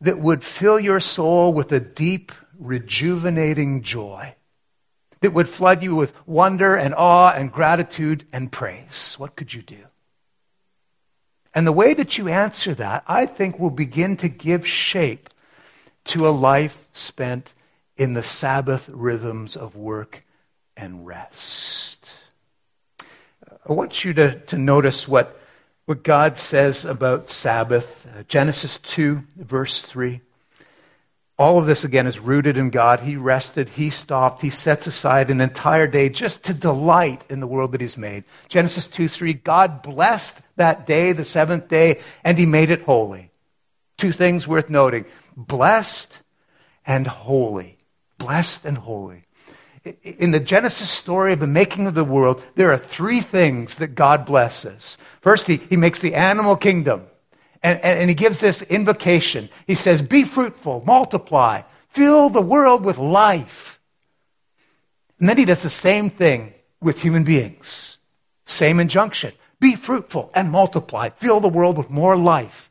that 0.00 0.18
would 0.18 0.42
fill 0.42 0.80
your 0.80 1.00
soul 1.00 1.52
with 1.52 1.70
a 1.72 1.80
deep, 1.80 2.32
rejuvenating 2.58 3.82
joy? 3.82 4.34
That 5.20 5.34
would 5.34 5.50
flood 5.50 5.82
you 5.82 5.94
with 5.94 6.14
wonder 6.26 6.74
and 6.74 6.94
awe 6.94 7.32
and 7.32 7.52
gratitude 7.52 8.24
and 8.32 8.50
praise? 8.50 9.16
What 9.18 9.36
could 9.36 9.52
you 9.52 9.60
do? 9.60 9.89
And 11.54 11.66
the 11.66 11.72
way 11.72 11.94
that 11.94 12.16
you 12.16 12.28
answer 12.28 12.74
that, 12.74 13.04
I 13.06 13.26
think, 13.26 13.58
will 13.58 13.70
begin 13.70 14.16
to 14.18 14.28
give 14.28 14.66
shape 14.66 15.28
to 16.04 16.28
a 16.28 16.30
life 16.30 16.86
spent 16.92 17.54
in 17.96 18.14
the 18.14 18.22
Sabbath 18.22 18.88
rhythms 18.88 19.56
of 19.56 19.76
work 19.76 20.24
and 20.76 21.06
rest. 21.06 22.10
I 23.68 23.72
want 23.72 24.04
you 24.04 24.14
to, 24.14 24.38
to 24.38 24.56
notice 24.56 25.06
what, 25.06 25.38
what 25.84 26.02
God 26.02 26.38
says 26.38 26.84
about 26.84 27.28
Sabbath. 27.28 28.06
Uh, 28.06 28.22
Genesis 28.26 28.78
2, 28.78 29.22
verse 29.36 29.82
3. 29.82 30.22
All 31.40 31.58
of 31.58 31.64
this, 31.64 31.84
again, 31.84 32.06
is 32.06 32.18
rooted 32.18 32.58
in 32.58 32.68
God. 32.68 33.00
He 33.00 33.16
rested, 33.16 33.70
He 33.70 33.88
stopped, 33.88 34.42
He 34.42 34.50
sets 34.50 34.86
aside 34.86 35.30
an 35.30 35.40
entire 35.40 35.86
day 35.86 36.10
just 36.10 36.42
to 36.44 36.52
delight 36.52 37.24
in 37.30 37.40
the 37.40 37.46
world 37.46 37.72
that 37.72 37.80
He's 37.80 37.96
made. 37.96 38.24
Genesis 38.50 38.86
2 38.86 39.08
3, 39.08 39.32
God 39.32 39.80
blessed 39.80 40.38
that 40.56 40.86
day, 40.86 41.12
the 41.12 41.24
seventh 41.24 41.66
day, 41.68 42.02
and 42.22 42.36
He 42.36 42.44
made 42.44 42.68
it 42.68 42.82
holy. 42.82 43.30
Two 43.96 44.12
things 44.12 44.46
worth 44.46 44.68
noting 44.68 45.06
blessed 45.34 46.18
and 46.84 47.06
holy. 47.06 47.78
Blessed 48.18 48.66
and 48.66 48.76
holy. 48.76 49.22
In 50.02 50.32
the 50.32 50.40
Genesis 50.40 50.90
story 50.90 51.32
of 51.32 51.40
the 51.40 51.46
making 51.46 51.86
of 51.86 51.94
the 51.94 52.04
world, 52.04 52.44
there 52.54 52.70
are 52.70 52.76
three 52.76 53.22
things 53.22 53.78
that 53.78 53.94
God 53.94 54.26
blesses. 54.26 54.98
First, 55.22 55.46
He, 55.46 55.56
he 55.56 55.78
makes 55.78 56.00
the 56.00 56.16
animal 56.16 56.54
kingdom. 56.54 57.06
And, 57.62 57.78
and, 57.82 58.08
he 58.08 58.14
gives 58.14 58.38
this 58.38 58.62
invocation. 58.62 59.50
He 59.66 59.74
says, 59.74 60.00
Be 60.00 60.24
fruitful, 60.24 60.82
multiply, 60.86 61.62
fill 61.90 62.30
the 62.30 62.40
world 62.40 62.82
with 62.84 62.96
life. 62.96 63.78
And 65.18 65.28
then 65.28 65.36
he 65.36 65.44
does 65.44 65.62
the 65.62 65.70
same 65.70 66.08
thing 66.08 66.54
with 66.80 67.00
human 67.00 67.24
beings. 67.24 67.98
Same 68.46 68.80
injunction. 68.80 69.32
Be 69.60 69.76
fruitful 69.76 70.30
and 70.34 70.50
multiply, 70.50 71.10
fill 71.10 71.40
the 71.40 71.48
world 71.48 71.76
with 71.76 71.90
more 71.90 72.16
life. 72.16 72.70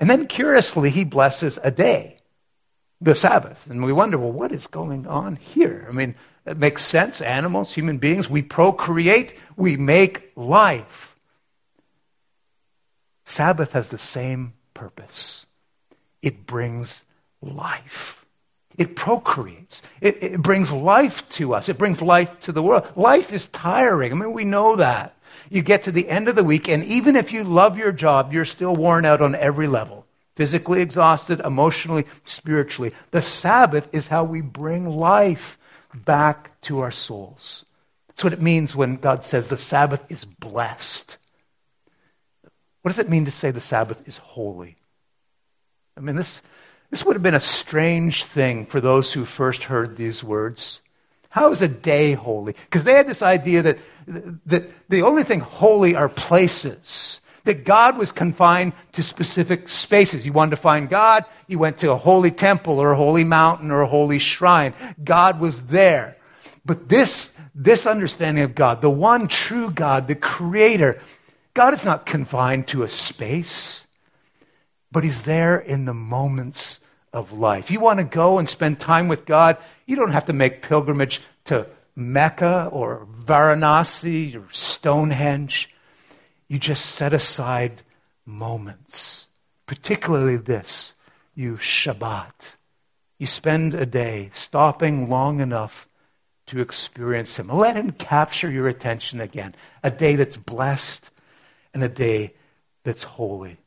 And 0.00 0.08
then 0.08 0.26
curiously, 0.26 0.88
he 0.88 1.04
blesses 1.04 1.58
a 1.62 1.70
day, 1.70 2.16
the 3.02 3.14
Sabbath. 3.14 3.66
And 3.68 3.84
we 3.84 3.92
wonder, 3.92 4.16
well, 4.16 4.32
what 4.32 4.50
is 4.50 4.66
going 4.66 5.06
on 5.06 5.36
here? 5.36 5.86
I 5.86 5.92
mean, 5.92 6.14
it 6.46 6.56
makes 6.56 6.84
sense. 6.84 7.20
Animals, 7.20 7.74
human 7.74 7.98
beings, 7.98 8.30
we 8.30 8.40
procreate, 8.40 9.34
we 9.56 9.76
make 9.76 10.32
life. 10.36 11.09
Sabbath 13.30 13.72
has 13.72 13.88
the 13.88 13.98
same 13.98 14.54
purpose 14.74 15.46
it 16.20 16.46
brings 16.46 17.04
life. 17.40 18.26
It 18.76 18.96
procreates. 18.96 19.82
It, 20.00 20.22
it, 20.22 20.42
brings 20.42 20.70
life 20.72 21.26
to 21.30 21.54
us. 21.54 21.68
It 21.68 21.78
brings 21.78 22.02
life 22.02 22.40
to 22.40 22.52
the 22.52 22.62
world. 22.62 22.86
Life 22.96 23.32
is 23.32 23.46
tiring. 23.46 24.12
I 24.12 24.14
mean, 24.16 24.32
we 24.32 24.44
know 24.44 24.76
that. 24.76 25.16
You 25.48 25.62
get 25.62 25.84
to 25.84 25.92
the 25.92 26.08
end 26.08 26.28
of 26.28 26.36
the 26.36 26.44
week, 26.44 26.68
and 26.68 26.84
even 26.84 27.16
if 27.16 27.32
you 27.32 27.44
love 27.44 27.78
your 27.78 27.92
job, 27.92 28.32
you're 28.32 28.44
still 28.44 28.74
worn 28.74 29.04
out 29.04 29.20
on 29.22 29.34
every 29.34 29.66
level 29.66 30.06
physically 30.36 30.80
exhausted, 30.80 31.40
emotionally, 31.40 32.06
spiritually. 32.24 32.92
The 33.10 33.20
Sabbath 33.20 33.88
is 33.92 34.06
how 34.06 34.24
we 34.24 34.40
bring 34.40 34.88
life 34.88 35.58
back 35.94 36.58
to 36.62 36.80
our 36.80 36.90
souls. 36.90 37.64
That's 38.08 38.24
what 38.24 38.32
it 38.32 38.40
means 38.40 38.74
when 38.74 38.96
God 38.96 39.22
says 39.22 39.48
the 39.48 39.58
Sabbath 39.58 40.04
is 40.10 40.24
blessed. 40.24 41.18
What 42.82 42.90
does 42.90 42.98
it 42.98 43.08
mean 43.10 43.26
to 43.26 43.30
say 43.30 43.50
the 43.50 43.60
Sabbath 43.60 44.06
is 44.08 44.16
holy? 44.18 44.76
I 45.96 46.00
mean, 46.00 46.16
this, 46.16 46.40
this 46.90 47.04
would 47.04 47.14
have 47.14 47.22
been 47.22 47.34
a 47.34 47.40
strange 47.40 48.24
thing 48.24 48.66
for 48.66 48.80
those 48.80 49.12
who 49.12 49.24
first 49.24 49.64
heard 49.64 49.96
these 49.96 50.24
words. 50.24 50.80
How 51.28 51.52
is 51.52 51.62
a 51.62 51.68
day 51.68 52.14
holy? 52.14 52.54
Because 52.54 52.84
they 52.84 52.94
had 52.94 53.06
this 53.06 53.22
idea 53.22 53.62
that, 53.62 53.78
that 54.46 54.70
the 54.88 55.02
only 55.02 55.22
thing 55.22 55.40
holy 55.40 55.94
are 55.94 56.08
places. 56.08 57.20
That 57.44 57.64
God 57.64 57.96
was 57.96 58.12
confined 58.12 58.74
to 58.92 59.02
specific 59.02 59.68
spaces. 59.68 60.26
You 60.26 60.32
wanted 60.32 60.50
to 60.50 60.56
find 60.56 60.90
God, 60.90 61.24
you 61.46 61.58
went 61.58 61.78
to 61.78 61.90
a 61.90 61.96
holy 61.96 62.30
temple 62.30 62.78
or 62.78 62.92
a 62.92 62.96
holy 62.96 63.24
mountain 63.24 63.70
or 63.70 63.80
a 63.80 63.86
holy 63.86 64.18
shrine. 64.18 64.74
God 65.02 65.40
was 65.40 65.62
there. 65.62 66.16
But 66.66 66.88
this, 66.88 67.40
this 67.54 67.86
understanding 67.86 68.44
of 68.44 68.54
God, 68.54 68.82
the 68.82 68.90
one 68.90 69.26
true 69.26 69.70
God, 69.70 70.06
the 70.06 70.14
creator, 70.14 71.00
God 71.54 71.74
is 71.74 71.84
not 71.84 72.06
confined 72.06 72.68
to 72.68 72.82
a 72.82 72.88
space, 72.88 73.84
but 74.92 75.04
He's 75.04 75.22
there 75.22 75.58
in 75.58 75.84
the 75.84 75.94
moments 75.94 76.80
of 77.12 77.32
life. 77.32 77.70
You 77.70 77.80
want 77.80 77.98
to 77.98 78.04
go 78.04 78.38
and 78.38 78.48
spend 78.48 78.78
time 78.78 79.08
with 79.08 79.26
God, 79.26 79.56
you 79.86 79.96
don't 79.96 80.12
have 80.12 80.26
to 80.26 80.32
make 80.32 80.62
pilgrimage 80.62 81.20
to 81.46 81.66
Mecca 81.96 82.68
or 82.70 83.06
Varanasi 83.24 84.34
or 84.36 84.48
Stonehenge. 84.52 85.68
You 86.48 86.58
just 86.58 86.86
set 86.86 87.12
aside 87.12 87.82
moments, 88.24 89.26
particularly 89.66 90.36
this 90.36 90.94
you 91.34 91.54
Shabbat. 91.54 92.32
You 93.18 93.26
spend 93.26 93.74
a 93.74 93.86
day 93.86 94.30
stopping 94.34 95.08
long 95.08 95.40
enough 95.40 95.88
to 96.46 96.60
experience 96.60 97.38
Him. 97.38 97.48
Let 97.48 97.76
Him 97.76 97.92
capture 97.92 98.50
your 98.50 98.68
attention 98.68 99.20
again. 99.20 99.54
A 99.82 99.90
day 99.90 100.16
that's 100.16 100.36
blessed 100.36 101.10
and 101.74 101.82
a 101.82 101.88
day 101.88 102.32
that's 102.84 103.02
holy. 103.02 103.58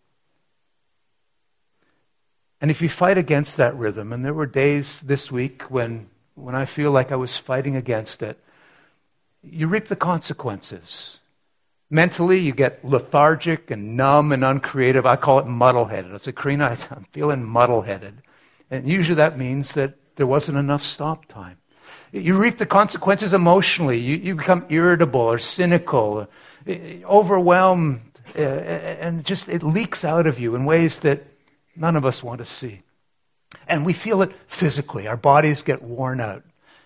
And 2.61 2.71
if 2.71 2.81
you 2.81 2.89
fight 2.89 3.17
against 3.17 3.57
that 3.57 3.75
rhythm, 3.75 4.13
and 4.13 4.23
there 4.23 4.33
were 4.33 4.45
days 4.45 5.01
this 5.01 5.31
week 5.31 5.63
when, 5.63 6.07
when 6.35 6.55
I 6.55 6.65
feel 6.65 6.91
like 6.91 7.11
I 7.11 7.17
was 7.17 7.37
fighting 7.37 7.75
against 7.75 8.23
it, 8.23 8.39
you 9.43 9.67
reap 9.67 9.89
the 9.89 9.97
consequences. 9.97 11.19
Mentally, 11.89 12.39
you 12.39 12.53
get 12.53 12.83
lethargic 12.85 13.69
and 13.69 13.97
numb 13.97 14.31
and 14.31 14.43
uncreative. 14.43 15.05
I 15.05 15.17
call 15.17 15.39
it 15.39 15.45
muddle 15.45 15.85
headed. 15.85 16.13
I 16.13 16.17
said, 16.17 16.37
Karina, 16.37 16.77
I'm 16.91 17.03
feeling 17.11 17.43
muddle 17.43 17.81
headed. 17.81 18.21
And 18.71 18.87
usually 18.87 19.15
that 19.15 19.37
means 19.37 19.73
that 19.73 19.95
there 20.15 20.25
wasn't 20.25 20.57
enough 20.57 20.83
stop 20.83 21.25
time. 21.25 21.57
You 22.13 22.37
reap 22.37 22.59
the 22.59 22.65
consequences 22.65 23.33
emotionally. 23.33 23.99
You, 23.99 24.15
you 24.15 24.35
become 24.35 24.65
irritable 24.69 25.19
or 25.19 25.39
cynical 25.39 26.29
overwhelmed, 26.67 28.01
uh, 28.37 28.41
and 28.41 29.25
just 29.25 29.49
it 29.49 29.63
leaks 29.63 30.03
out 30.05 30.27
of 30.27 30.39
you 30.39 30.55
in 30.55 30.65
ways 30.65 30.99
that 30.99 31.23
none 31.75 31.95
of 31.95 32.05
us 32.05 32.23
want 32.23 32.39
to 32.39 32.45
see. 32.45 32.79
And 33.67 33.85
we 33.85 33.93
feel 33.93 34.21
it 34.21 34.31
physically. 34.47 35.07
Our 35.07 35.17
bodies 35.17 35.61
get 35.61 35.81
worn 35.81 36.19
out. 36.19 36.43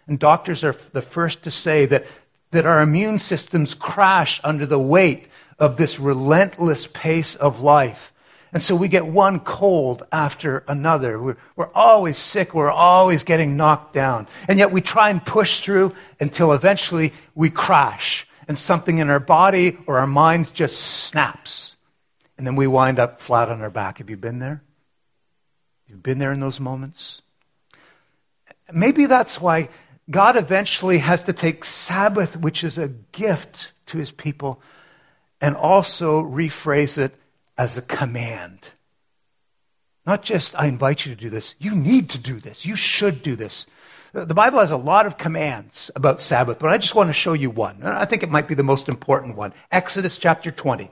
And 0.07 0.19
doctors 0.19 0.63
are 0.63 0.75
the 0.93 1.01
first 1.01 1.43
to 1.43 1.51
say 1.51 1.85
that, 1.85 2.05
that 2.51 2.65
our 2.65 2.81
immune 2.81 3.19
systems 3.19 3.73
crash 3.73 4.39
under 4.43 4.65
the 4.65 4.79
weight 4.79 5.27
of 5.59 5.77
this 5.77 5.99
relentless 5.99 6.87
pace 6.87 7.35
of 7.35 7.59
life. 7.61 8.13
And 8.53 8.63
so 8.63 8.75
we 8.75 8.87
get 8.87 9.05
one 9.05 9.39
cold 9.41 10.03
after 10.11 10.63
another. 10.67 11.19
We're, 11.19 11.37
we're 11.55 11.71
always 11.73 12.17
sick. 12.17 12.53
We're 12.53 12.71
always 12.71 13.23
getting 13.23 13.57
knocked 13.57 13.93
down. 13.93 14.27
And 14.47 14.57
yet 14.57 14.71
we 14.71 14.81
try 14.81 15.09
and 15.09 15.23
push 15.23 15.59
through 15.59 15.93
until 16.19 16.53
eventually 16.53 17.13
we 17.35 17.49
crash 17.49 18.25
and 18.47 18.57
something 18.57 18.99
in 18.99 19.09
our 19.09 19.19
body 19.19 19.77
or 19.87 19.99
our 19.99 20.07
minds 20.07 20.51
just 20.51 20.79
snaps. 20.79 21.75
And 22.37 22.45
then 22.45 22.55
we 22.55 22.67
wind 22.67 22.99
up 22.99 23.19
flat 23.19 23.49
on 23.49 23.61
our 23.61 23.69
back. 23.69 23.97
Have 23.97 24.09
you 24.09 24.17
been 24.17 24.39
there? 24.39 24.61
You've 25.87 26.03
been 26.03 26.19
there 26.19 26.31
in 26.31 26.39
those 26.39 26.59
moments? 26.59 27.21
Maybe 28.71 29.05
that's 29.05 29.41
why 29.41 29.69
God 30.09 30.35
eventually 30.37 30.99
has 30.99 31.23
to 31.23 31.33
take 31.33 31.65
Sabbath, 31.65 32.37
which 32.37 32.63
is 32.63 32.77
a 32.77 32.87
gift 32.87 33.71
to 33.87 33.97
his 33.97 34.11
people, 34.11 34.61
and 35.41 35.55
also 35.55 36.21
rephrase 36.21 36.97
it 36.97 37.13
as 37.57 37.77
a 37.77 37.81
command. 37.81 38.59
Not 40.07 40.23
just, 40.23 40.55
I 40.57 40.67
invite 40.67 41.05
you 41.05 41.13
to 41.13 41.19
do 41.19 41.29
this. 41.29 41.53
You 41.59 41.75
need 41.75 42.09
to 42.11 42.17
do 42.17 42.39
this. 42.39 42.65
You 42.65 42.77
should 42.77 43.21
do 43.21 43.35
this. 43.35 43.67
Uh, 44.15 44.23
the 44.23 44.33
Bible 44.33 44.59
has 44.59 44.71
a 44.71 44.77
lot 44.77 45.05
of 45.05 45.17
commands 45.17 45.91
about 45.97 46.21
Sabbath, 46.21 46.59
but 46.59 46.69
I 46.69 46.77
just 46.77 46.95
want 46.95 47.09
to 47.09 47.13
show 47.13 47.33
you 47.33 47.49
one. 47.49 47.83
I 47.83 48.05
think 48.05 48.23
it 48.23 48.31
might 48.31 48.47
be 48.47 48.55
the 48.55 48.63
most 48.63 48.87
important 48.87 49.35
one. 49.35 49.53
Exodus 49.69 50.17
chapter 50.17 50.49
20. 50.49 50.89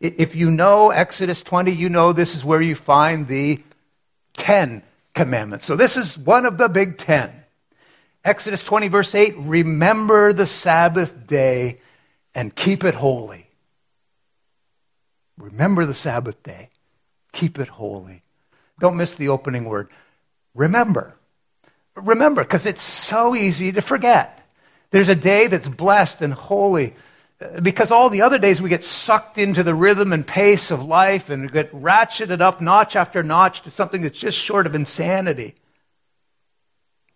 If 0.00 0.36
you 0.36 0.48
know 0.48 0.90
Exodus 0.90 1.42
20, 1.42 1.72
you 1.72 1.88
know 1.88 2.12
this 2.12 2.36
is 2.36 2.44
where 2.44 2.62
you 2.62 2.76
find 2.76 3.26
the 3.26 3.60
ten 4.34 4.84
commandments. 5.12 5.66
So 5.66 5.74
this 5.74 5.96
is 5.96 6.16
one 6.16 6.46
of 6.46 6.56
the 6.56 6.68
big 6.68 6.98
ten. 6.98 7.32
Exodus 8.24 8.62
20, 8.62 8.86
verse 8.86 9.14
8 9.16 9.34
Remember 9.38 10.32
the 10.32 10.46
Sabbath 10.46 11.26
day 11.26 11.80
and 12.32 12.54
keep 12.54 12.84
it 12.84 12.94
holy. 12.94 13.48
Remember 15.36 15.84
the 15.84 15.94
Sabbath 15.94 16.40
day, 16.44 16.70
keep 17.32 17.58
it 17.58 17.66
holy. 17.66 18.21
Don't 18.82 18.96
miss 18.96 19.14
the 19.14 19.28
opening 19.28 19.64
word. 19.64 19.92
Remember. 20.56 21.14
Remember, 21.94 22.42
because 22.42 22.66
it's 22.66 22.82
so 22.82 23.36
easy 23.36 23.70
to 23.70 23.80
forget. 23.80 24.44
There's 24.90 25.08
a 25.08 25.14
day 25.14 25.46
that's 25.46 25.68
blessed 25.68 26.20
and 26.20 26.34
holy 26.34 26.96
uh, 27.40 27.60
because 27.60 27.92
all 27.92 28.10
the 28.10 28.22
other 28.22 28.38
days 28.38 28.60
we 28.60 28.68
get 28.68 28.82
sucked 28.82 29.38
into 29.38 29.62
the 29.62 29.72
rhythm 29.72 30.12
and 30.12 30.26
pace 30.26 30.72
of 30.72 30.84
life 30.84 31.30
and 31.30 31.52
get 31.52 31.72
ratcheted 31.72 32.40
up 32.40 32.60
notch 32.60 32.96
after 32.96 33.22
notch 33.22 33.62
to 33.62 33.70
something 33.70 34.02
that's 34.02 34.18
just 34.18 34.36
short 34.36 34.66
of 34.66 34.74
insanity. 34.74 35.54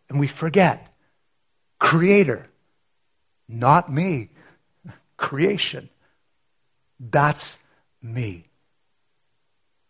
And 0.09 0.20
we 0.20 0.29
forget 0.29 0.87
Creator, 1.81 2.46
not 3.48 3.92
me. 3.92 4.31
Creation. 5.16 5.88
That's 7.00 7.59
me. 8.00 8.44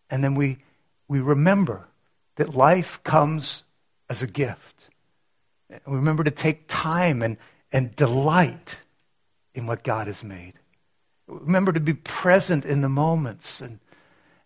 And 0.09 0.25
then 0.25 0.37
we, 0.37 0.57
we 1.09 1.21
remember 1.21 1.89
that 2.37 2.55
life 2.55 3.01
comes 3.03 3.65
as 4.09 4.23
a 4.23 4.27
gift. 4.27 4.89
And 5.71 5.81
we 5.87 5.97
remember 5.97 6.25
to 6.25 6.31
take 6.31 6.69
time 6.69 7.23
and, 7.23 7.37
and 7.73 7.95
delight 7.97 8.81
in 9.55 9.67
what 9.67 9.83
God 9.83 10.07
has 10.07 10.23
made. 10.23 10.55
Remember 11.27 11.73
to 11.73 11.81
be 11.81 11.95
present 11.95 12.65
in 12.65 12.83
the 12.83 12.89
moments 12.89 13.61
and, 13.61 13.81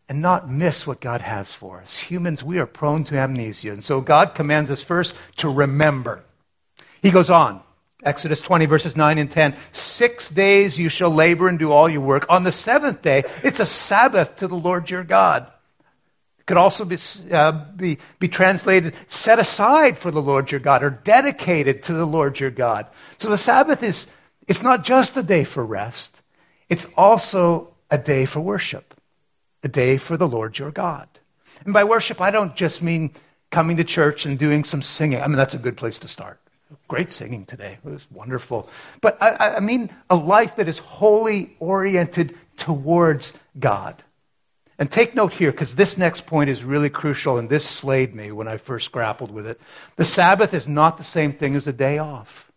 and 0.08 0.22
not 0.22 0.50
miss 0.50 0.86
what 0.86 1.00
God 1.00 1.20
has 1.20 1.52
for 1.52 1.80
us. 1.80 1.98
Humans, 1.98 2.42
we 2.42 2.58
are 2.58 2.66
prone 2.66 3.04
to 3.04 3.16
amnesia. 3.16 3.72
And 3.72 3.84
so 3.84 4.00
God 4.00 4.34
commands 4.34 4.70
us 4.70 4.82
first 4.82 5.14
to 5.36 5.48
remember. 5.48 6.24
He 7.02 7.10
goes 7.10 7.28
on, 7.28 7.60
Exodus 8.02 8.40
20, 8.40 8.66
verses 8.66 8.96
9 8.96 9.18
and 9.18 9.30
10. 9.30 9.54
Six 9.72 10.30
days 10.30 10.78
you 10.78 10.88
shall 10.88 11.10
labor 11.10 11.48
and 11.48 11.58
do 11.58 11.70
all 11.70 11.88
your 11.88 12.00
work. 12.00 12.24
On 12.30 12.44
the 12.44 12.52
seventh 12.52 13.02
day, 13.02 13.24
it's 13.42 13.60
a 13.60 13.66
Sabbath 13.66 14.36
to 14.36 14.48
the 14.48 14.56
Lord 14.56 14.88
your 14.88 15.04
God. 15.04 15.46
Could 16.50 16.56
also 16.56 16.84
be, 16.84 16.98
uh, 17.30 17.52
be, 17.76 17.98
be 18.18 18.26
translated 18.26 18.96
set 19.06 19.38
aside 19.38 19.96
for 19.96 20.10
the 20.10 20.20
Lord 20.20 20.50
your 20.50 20.58
God 20.58 20.82
or 20.82 20.90
dedicated 20.90 21.84
to 21.84 21.92
the 21.92 22.04
Lord 22.04 22.40
your 22.40 22.50
God. 22.50 22.88
So 23.18 23.30
the 23.30 23.38
Sabbath 23.38 23.84
is 23.84 24.08
it's 24.48 24.60
not 24.60 24.82
just 24.82 25.16
a 25.16 25.22
day 25.22 25.44
for 25.44 25.64
rest, 25.64 26.20
it's 26.68 26.92
also 26.96 27.72
a 27.88 27.98
day 27.98 28.24
for 28.24 28.40
worship, 28.40 29.00
a 29.62 29.68
day 29.68 29.96
for 29.96 30.16
the 30.16 30.26
Lord 30.26 30.58
your 30.58 30.72
God. 30.72 31.06
And 31.64 31.72
by 31.72 31.84
worship, 31.84 32.20
I 32.20 32.32
don't 32.32 32.56
just 32.56 32.82
mean 32.82 33.12
coming 33.50 33.76
to 33.76 33.84
church 33.84 34.26
and 34.26 34.36
doing 34.36 34.64
some 34.64 34.82
singing. 34.82 35.22
I 35.22 35.28
mean, 35.28 35.36
that's 35.36 35.54
a 35.54 35.58
good 35.58 35.76
place 35.76 36.00
to 36.00 36.08
start. 36.08 36.40
Great 36.88 37.12
singing 37.12 37.46
today. 37.46 37.78
It 37.84 37.88
was 37.88 38.10
wonderful. 38.10 38.68
But 39.00 39.22
I, 39.22 39.54
I 39.54 39.60
mean 39.60 39.88
a 40.10 40.16
life 40.16 40.56
that 40.56 40.66
is 40.66 40.78
wholly 40.78 41.54
oriented 41.60 42.36
towards 42.56 43.34
God. 43.56 44.02
And 44.80 44.90
take 44.90 45.14
note 45.14 45.34
here, 45.34 45.52
because 45.52 45.74
this 45.74 45.98
next 45.98 46.24
point 46.24 46.48
is 46.48 46.64
really 46.64 46.88
crucial, 46.88 47.36
and 47.36 47.50
this 47.50 47.66
slayed 47.66 48.14
me 48.14 48.32
when 48.32 48.48
I 48.48 48.56
first 48.56 48.90
grappled 48.90 49.30
with 49.30 49.46
it. 49.46 49.60
The 49.96 50.06
Sabbath 50.06 50.54
is 50.54 50.66
not 50.66 50.96
the 50.96 51.04
same 51.04 51.34
thing 51.34 51.54
as 51.54 51.66
a 51.66 51.72
day 51.72 51.98
off. 51.98 52.50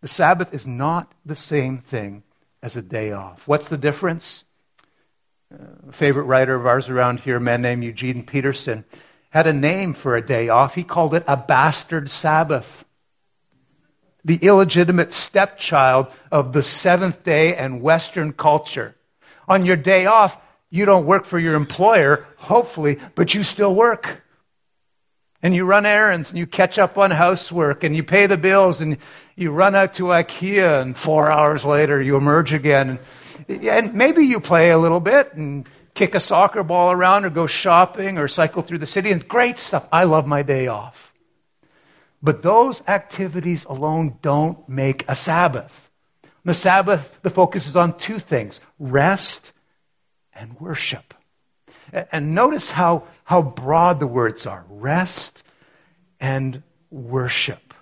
The 0.00 0.08
Sabbath 0.08 0.54
is 0.54 0.66
not 0.66 1.12
the 1.26 1.36
same 1.36 1.78
thing 1.78 2.22
as 2.62 2.76
a 2.76 2.82
day 2.82 3.12
off. 3.12 3.46
What's 3.46 3.68
the 3.68 3.76
difference? 3.76 4.44
Uh, 5.52 5.90
a 5.90 5.92
favorite 5.92 6.24
writer 6.24 6.54
of 6.54 6.66
ours 6.66 6.88
around 6.88 7.20
here, 7.20 7.36
a 7.36 7.40
man 7.40 7.60
named 7.60 7.84
Eugene 7.84 8.24
Peterson, 8.24 8.86
had 9.28 9.46
a 9.46 9.52
name 9.52 9.92
for 9.92 10.16
a 10.16 10.26
day 10.26 10.48
off. 10.48 10.74
He 10.74 10.82
called 10.82 11.14
it 11.14 11.24
a 11.28 11.36
bastard 11.36 12.10
Sabbath. 12.10 12.86
The 14.24 14.36
illegitimate 14.36 15.12
stepchild 15.12 16.06
of 16.30 16.54
the 16.54 16.62
seventh 16.62 17.22
day 17.22 17.54
and 17.54 17.82
Western 17.82 18.32
culture. 18.32 18.94
On 19.48 19.66
your 19.66 19.76
day 19.76 20.06
off, 20.06 20.38
you 20.70 20.86
don't 20.86 21.06
work 21.06 21.24
for 21.24 21.38
your 21.38 21.54
employer, 21.54 22.26
hopefully, 22.36 22.98
but 23.14 23.34
you 23.34 23.42
still 23.42 23.74
work 23.74 24.22
and 25.42 25.54
you 25.54 25.64
run 25.64 25.84
errands 25.84 26.30
and 26.30 26.38
you 26.38 26.46
catch 26.46 26.78
up 26.78 26.96
on 26.96 27.10
housework 27.10 27.84
and 27.84 27.96
you 27.96 28.02
pay 28.02 28.26
the 28.26 28.36
bills 28.36 28.80
and 28.80 28.96
you 29.36 29.50
run 29.50 29.74
out 29.74 29.94
to 29.94 30.04
IKEA 30.04 30.80
and 30.80 30.96
four 30.96 31.30
hours 31.30 31.64
later 31.64 32.00
you 32.00 32.16
emerge 32.16 32.52
again. 32.52 32.98
And 33.48 33.94
maybe 33.94 34.24
you 34.24 34.40
play 34.40 34.70
a 34.70 34.78
little 34.78 35.00
bit 35.00 35.34
and 35.34 35.68
kick 35.94 36.14
a 36.14 36.20
soccer 36.20 36.62
ball 36.62 36.92
around 36.92 37.24
or 37.24 37.30
go 37.30 37.46
shopping 37.46 38.18
or 38.18 38.28
cycle 38.28 38.62
through 38.62 38.78
the 38.78 38.86
city 38.86 39.10
and 39.10 39.26
great 39.26 39.58
stuff. 39.58 39.86
I 39.90 40.04
love 40.04 40.26
my 40.26 40.42
day 40.42 40.68
off. 40.68 41.12
But 42.22 42.42
those 42.42 42.82
activities 42.86 43.64
alone 43.64 44.18
don't 44.22 44.66
make 44.68 45.04
a 45.08 45.16
Sabbath. 45.16 45.90
The 46.44 46.54
Sabbath, 46.54 47.18
the 47.22 47.30
focus 47.30 47.66
is 47.68 47.76
on 47.76 47.96
two 47.98 48.18
things 48.18 48.60
rest 48.78 49.52
and 50.34 50.58
worship. 50.60 51.14
And 52.10 52.34
notice 52.34 52.70
how, 52.70 53.04
how 53.24 53.42
broad 53.42 54.00
the 54.00 54.06
words 54.06 54.46
are 54.46 54.64
rest 54.68 55.42
and 56.20 56.62
worship. 56.90 57.74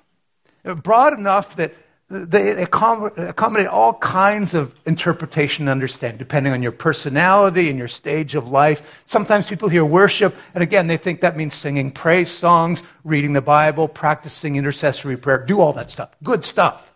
Broad 0.64 1.18
enough 1.18 1.56
that 1.56 1.74
they 2.10 2.60
accommodate 2.60 3.68
all 3.68 3.94
kinds 3.94 4.52
of 4.52 4.74
interpretation 4.84 5.66
and 5.66 5.70
understanding, 5.70 6.18
depending 6.18 6.52
on 6.52 6.60
your 6.60 6.72
personality 6.72 7.70
and 7.70 7.78
your 7.78 7.86
stage 7.86 8.34
of 8.34 8.48
life. 8.48 9.00
Sometimes 9.06 9.48
people 9.48 9.68
hear 9.68 9.84
worship, 9.84 10.34
and 10.52 10.62
again, 10.62 10.88
they 10.88 10.96
think 10.96 11.20
that 11.20 11.36
means 11.36 11.54
singing 11.54 11.92
praise 11.92 12.32
songs, 12.32 12.82
reading 13.04 13.32
the 13.32 13.40
Bible, 13.40 13.86
practicing 13.86 14.56
intercessory 14.56 15.16
prayer, 15.16 15.38
do 15.46 15.60
all 15.60 15.72
that 15.74 15.92
stuff. 15.92 16.10
Good 16.20 16.44
stuff. 16.44 16.89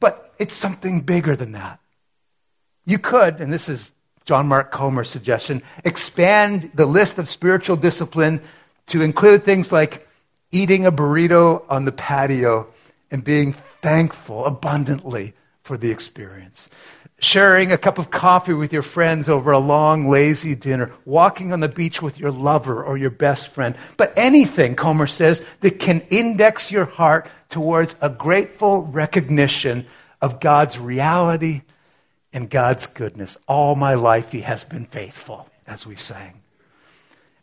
But 0.00 0.34
it's 0.38 0.54
something 0.54 1.02
bigger 1.02 1.36
than 1.36 1.52
that. 1.52 1.78
You 2.84 2.98
could, 2.98 3.40
and 3.40 3.52
this 3.52 3.68
is 3.68 3.92
John 4.24 4.48
Mark 4.48 4.72
Comer's 4.72 5.10
suggestion, 5.10 5.62
expand 5.84 6.70
the 6.74 6.86
list 6.86 7.18
of 7.18 7.28
spiritual 7.28 7.76
discipline 7.76 8.40
to 8.86 9.02
include 9.02 9.44
things 9.44 9.70
like 9.70 10.08
eating 10.50 10.86
a 10.86 10.92
burrito 10.92 11.62
on 11.68 11.84
the 11.84 11.92
patio 11.92 12.66
and 13.10 13.22
being 13.22 13.52
thankful 13.82 14.46
abundantly 14.46 15.34
for 15.62 15.76
the 15.76 15.90
experience. 15.90 16.68
Sharing 17.18 17.70
a 17.70 17.78
cup 17.78 17.98
of 17.98 18.10
coffee 18.10 18.54
with 18.54 18.72
your 18.72 18.82
friends 18.82 19.28
over 19.28 19.52
a 19.52 19.58
long, 19.58 20.08
lazy 20.08 20.54
dinner, 20.54 20.90
walking 21.04 21.52
on 21.52 21.60
the 21.60 21.68
beach 21.68 22.00
with 22.00 22.18
your 22.18 22.30
lover 22.30 22.82
or 22.82 22.96
your 22.96 23.10
best 23.10 23.48
friend. 23.48 23.76
But 23.96 24.14
anything, 24.16 24.74
Comer 24.74 25.06
says, 25.06 25.42
that 25.60 25.78
can 25.78 26.00
index 26.10 26.72
your 26.72 26.86
heart 26.86 27.28
towards 27.50 27.96
a 28.00 28.08
grateful 28.08 28.82
recognition 28.82 29.86
of 30.20 30.40
God's 30.40 30.78
reality 30.78 31.62
and 32.32 32.48
God's 32.48 32.86
goodness. 32.86 33.36
All 33.46 33.74
my 33.74 33.94
life, 33.94 34.32
He 34.32 34.40
has 34.42 34.64
been 34.64 34.86
faithful, 34.86 35.48
as 35.66 35.86
we 35.86 35.96
sang. 35.96 36.40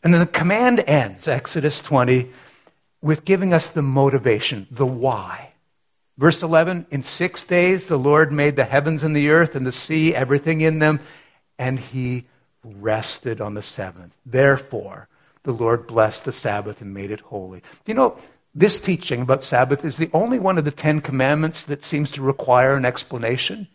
And 0.04 0.14
then 0.14 0.22
the 0.22 0.28
command 0.28 0.80
ends, 0.88 1.28
Exodus 1.28 1.82
20, 1.82 2.32
with 3.02 3.26
giving 3.26 3.54
us 3.54 3.70
the 3.70 3.82
motivation, 3.82 4.68
the 4.72 4.86
why. 4.86 5.52
Verse 6.18 6.42
11 6.42 6.88
In 6.90 7.04
six 7.04 7.44
days 7.44 7.88
the 7.88 8.00
Lord 8.00 8.32
made 8.32 8.56
the 8.56 8.64
heavens 8.64 9.04
and 9.04 9.16
the 9.16 9.30
earth 9.30 9.56
and 9.56 9.68
the 9.68 9.72
sea, 9.72 10.16
everything 10.16 10.62
in 10.62 10.80
them, 10.80 11.00
and 11.60 11.80
He 11.80 12.26
rested 12.64 13.42
on 13.42 13.54
the 13.54 13.62
seventh. 13.62 14.14
Therefore, 14.26 15.08
the 15.44 15.52
Lord 15.52 15.88
blessed 15.88 16.26
the 16.26 16.34
Sabbath 16.34 16.82
and 16.82 16.94
made 16.94 17.12
it 17.12 17.22
holy. 17.22 17.62
You 17.86 17.94
know, 17.94 18.18
this 18.58 18.82
teaching 18.82 19.22
about 19.22 19.44
Sabbath 19.44 19.86
is 19.86 19.98
the 19.98 20.10
only 20.14 20.40
one 20.40 20.58
of 20.58 20.66
the 20.66 20.72
Ten 20.72 21.00
Commandments 21.00 21.64
that 21.64 21.86
seems 21.86 22.10
to 22.12 22.24
require 22.24 22.76
an 22.76 22.86
explanation. 22.86 23.68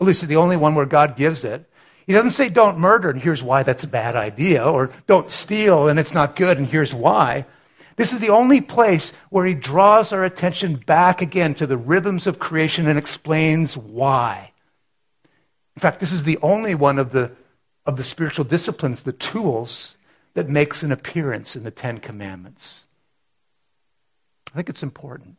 At 0.00 0.08
least 0.08 0.24
it's 0.24 0.28
the 0.28 0.36
only 0.36 0.56
one 0.56 0.74
where 0.74 0.86
God 0.86 1.16
gives 1.16 1.44
it. 1.44 1.70
He 2.04 2.12
doesn't 2.12 2.32
say 2.32 2.48
don't 2.48 2.78
murder, 2.78 3.10
and 3.10 3.22
here's 3.22 3.44
why 3.44 3.62
that's 3.62 3.84
a 3.84 3.88
bad 3.88 4.16
idea, 4.16 4.64
or 4.64 4.90
don't 5.06 5.30
steal, 5.30 5.86
and 5.86 6.00
it's 6.00 6.14
not 6.14 6.34
good, 6.34 6.58
and 6.58 6.66
here's 6.66 6.92
why. 6.92 7.46
This 7.94 8.12
is 8.12 8.18
the 8.18 8.30
only 8.30 8.60
place 8.60 9.12
where 9.30 9.46
he 9.46 9.54
draws 9.54 10.12
our 10.12 10.24
attention 10.24 10.76
back 10.76 11.22
again 11.22 11.54
to 11.54 11.66
the 11.66 11.76
rhythms 11.76 12.26
of 12.26 12.40
creation 12.40 12.88
and 12.88 12.98
explains 12.98 13.76
why. 13.76 14.50
In 15.76 15.80
fact, 15.80 16.00
this 16.00 16.12
is 16.12 16.24
the 16.24 16.38
only 16.42 16.74
one 16.74 16.98
of 16.98 17.12
the, 17.12 17.30
of 17.86 17.96
the 17.96 18.04
spiritual 18.04 18.44
disciplines, 18.44 19.04
the 19.04 19.12
tools, 19.12 19.96
that 20.34 20.48
makes 20.48 20.82
an 20.82 20.90
appearance 20.90 21.54
in 21.54 21.62
the 21.62 21.70
Ten 21.70 21.98
Commandments. 21.98 22.82
I 24.52 24.56
think 24.56 24.68
it's 24.68 24.82
important. 24.82 25.36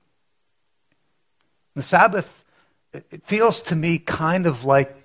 The 1.76 1.82
Sabbath 1.82 2.46
it 2.94 3.24
feels 3.26 3.62
to 3.64 3.76
me 3.76 4.00
kind 4.00 4.46
of 4.48 4.66
like 4.66 4.96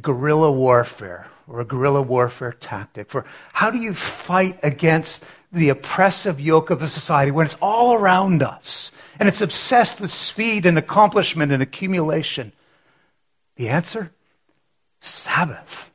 guerrilla 0.00 0.50
warfare 0.50 1.28
or 1.46 1.60
a 1.60 1.64
guerrilla 1.64 2.02
warfare 2.02 2.52
tactic 2.52 3.10
for 3.10 3.24
how 3.52 3.70
do 3.70 3.78
you 3.78 3.94
fight 3.94 4.58
against 4.62 5.24
the 5.52 5.68
oppressive 5.68 6.40
yoke 6.40 6.70
of 6.70 6.82
a 6.82 6.88
society 6.88 7.30
when 7.30 7.46
it's 7.46 7.56
all 7.60 7.94
around 7.94 8.42
us 8.42 8.90
and 9.18 9.28
it's 9.28 9.40
obsessed 9.40 10.00
with 10.00 10.10
speed 10.10 10.66
and 10.66 10.76
accomplishment 10.78 11.52
and 11.52 11.62
accumulation? 11.62 12.52
The 13.56 13.68
answer? 13.68 14.10
Sabbath. 15.00 15.90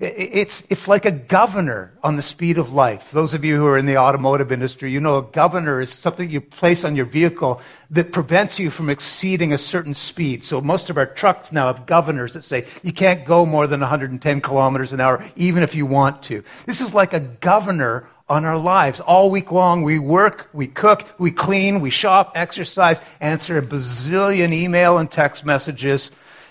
It's, 0.00 0.66
it's 0.70 0.88
like 0.88 1.04
a 1.04 1.12
governor 1.12 1.92
on 2.02 2.16
the 2.16 2.22
speed 2.22 2.58
of 2.58 2.72
life. 2.72 3.12
Those 3.12 3.32
of 3.32 3.44
you 3.44 3.56
who 3.56 3.66
are 3.66 3.78
in 3.78 3.86
the 3.86 3.98
automotive 3.98 4.50
industry, 4.50 4.90
you 4.90 5.00
know 5.00 5.18
a 5.18 5.22
governor 5.22 5.80
is 5.80 5.90
something 5.90 6.28
you 6.28 6.40
place 6.40 6.84
on 6.84 6.96
your 6.96 7.06
vehicle 7.06 7.60
that 7.90 8.12
prevents 8.12 8.58
you 8.58 8.70
from 8.70 8.90
exceeding 8.90 9.52
a 9.52 9.58
certain 9.58 9.94
speed. 9.94 10.44
So 10.44 10.60
most 10.60 10.90
of 10.90 10.96
our 10.96 11.06
trucks 11.06 11.52
now 11.52 11.68
have 11.68 11.86
governors 11.86 12.34
that 12.34 12.42
say 12.42 12.66
you 12.82 12.92
can't 12.92 13.24
go 13.24 13.46
more 13.46 13.68
than 13.68 13.80
110 13.80 14.40
kilometers 14.40 14.92
an 14.92 15.00
hour, 15.00 15.24
even 15.36 15.62
if 15.62 15.76
you 15.76 15.86
want 15.86 16.24
to. 16.24 16.42
This 16.66 16.80
is 16.80 16.92
like 16.92 17.12
a 17.12 17.20
governor 17.20 18.08
on 18.28 18.44
our 18.44 18.58
lives. 18.58 18.98
All 19.00 19.30
week 19.30 19.52
long, 19.52 19.82
we 19.82 19.98
work, 20.00 20.48
we 20.52 20.66
cook, 20.66 21.06
we 21.18 21.30
clean, 21.30 21.80
we 21.80 21.90
shop, 21.90 22.32
exercise, 22.34 23.00
answer 23.20 23.58
a 23.58 23.62
bazillion 23.62 24.52
email 24.52 24.98
and 24.98 25.10
text 25.10 25.44
messages. 25.44 26.10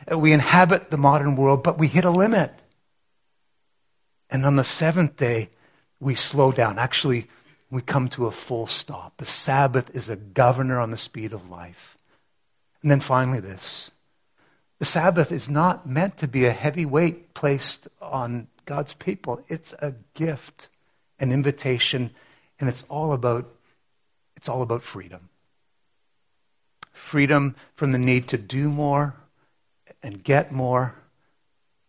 We 0.10 0.32
inhabit 0.32 0.91
the 0.91 0.98
modern 0.98 1.36
world, 1.36 1.64
but 1.64 1.78
we 1.78 1.88
hit 1.88 2.06
a 2.06 2.12
limit. 2.12 2.54
And 4.34 4.45
on 4.45 4.57
the 4.57 4.65
seventh 4.65 5.15
day, 5.15 5.49
we 6.01 6.15
slow 6.15 6.51
down. 6.51 6.77
Actually, 6.77 7.29
we 7.71 7.81
come 7.81 8.09
to 8.09 8.25
a 8.25 8.31
full 8.31 8.67
stop. 8.67 9.13
The 9.17 9.25
Sabbath 9.25 9.89
is 9.95 10.09
a 10.09 10.17
governor 10.17 10.79
on 10.79 10.91
the 10.91 10.97
speed 10.97 11.31
of 11.31 11.49
life. 11.49 11.97
And 12.81 12.91
then 12.91 12.99
finally, 12.99 13.39
this 13.39 13.91
the 14.79 14.86
Sabbath 14.86 15.31
is 15.31 15.47
not 15.47 15.88
meant 15.88 16.17
to 16.17 16.27
be 16.27 16.43
a 16.43 16.51
heavy 16.51 16.86
weight 16.86 17.34
placed 17.34 17.88
on 18.01 18.47
God's 18.65 18.93
people, 18.93 19.41
it's 19.47 19.73
a 19.79 19.93
gift 20.13 20.67
an 21.23 21.31
invitation, 21.31 22.11
and 22.59 22.69
it's 22.69 22.84
all 22.89 23.13
about 23.13 23.49
it's 24.36 24.49
all 24.49 24.61
about 24.61 24.84
freedom. 24.84 25.29
Freedom 26.91 27.55
from 27.75 27.93
the 27.93 27.97
need 27.97 28.27
to 28.27 28.38
do 28.38 28.67
more 28.67 29.15
and 30.01 30.21
get 30.21 30.51
more 30.51 30.95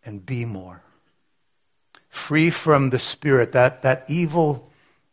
and 0.05 0.25
be 0.25 0.45
more. 0.45 0.84
Free 2.15 2.49
from 2.49 2.91
the 2.91 2.97
spirit, 2.97 3.51
that, 3.51 3.81
that 3.81 4.05
evil, 4.07 4.71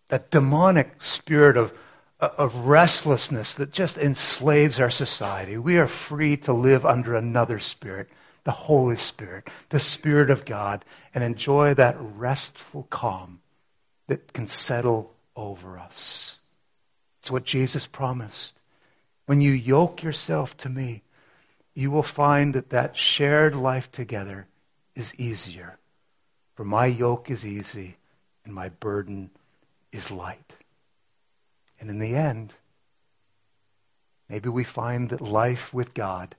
that 0.08 0.30
demonic 0.30 1.02
spirit 1.02 1.56
of, 1.56 1.72
of 2.20 2.54
restlessness 2.54 3.54
that 3.54 3.72
just 3.72 3.98
enslaves 3.98 4.78
our 4.78 4.88
society. 4.88 5.58
We 5.58 5.78
are 5.78 5.88
free 5.88 6.36
to 6.38 6.52
live 6.52 6.86
under 6.86 7.16
another 7.16 7.58
spirit, 7.58 8.08
the 8.44 8.52
Holy 8.52 8.96
Spirit, 8.96 9.50
the 9.70 9.80
Spirit 9.80 10.30
of 10.30 10.44
God, 10.44 10.84
and 11.12 11.24
enjoy 11.24 11.74
that 11.74 11.96
restful 11.98 12.84
calm 12.88 13.40
that 14.06 14.32
can 14.32 14.46
settle 14.46 15.12
over 15.34 15.78
us. 15.78 16.38
It's 17.20 17.32
what 17.32 17.44
Jesus 17.44 17.86
promised. 17.88 18.54
When 19.26 19.40
you 19.40 19.50
yoke 19.50 20.04
yourself 20.04 20.56
to 20.58 20.68
me, 20.68 21.02
you 21.74 21.90
will 21.90 22.04
find 22.04 22.54
that 22.54 22.70
that 22.70 22.96
shared 22.96 23.56
life 23.56 23.90
together 23.90 24.46
is 24.94 25.14
easier. 25.16 25.78
For 26.62 26.66
my 26.66 26.86
yoke 26.86 27.28
is 27.28 27.44
easy 27.44 27.96
and 28.44 28.54
my 28.54 28.68
burden 28.68 29.30
is 29.90 30.12
light. 30.12 30.52
And 31.80 31.90
in 31.90 31.98
the 31.98 32.14
end, 32.14 32.52
maybe 34.28 34.48
we 34.48 34.62
find 34.62 35.10
that 35.10 35.20
life 35.20 35.74
with 35.74 35.92
God 35.92 36.36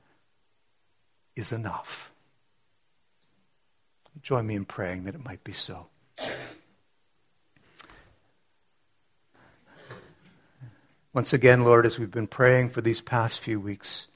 is 1.35 1.51
enough. 1.51 2.09
Join 4.21 4.47
me 4.47 4.55
in 4.55 4.63
praying 4.63 5.03
that 5.03 5.15
it 5.15 5.25
might 5.25 5.43
be 5.43 5.51
so. 5.51 5.87
Once 11.11 11.33
again, 11.33 11.65
Lord, 11.65 11.85
as 11.85 11.99
we've 11.99 12.09
been 12.09 12.27
praying 12.27 12.69
for 12.69 12.79
these 12.79 13.01
past 13.01 13.41
few 13.41 13.59
weeks, 13.59 14.07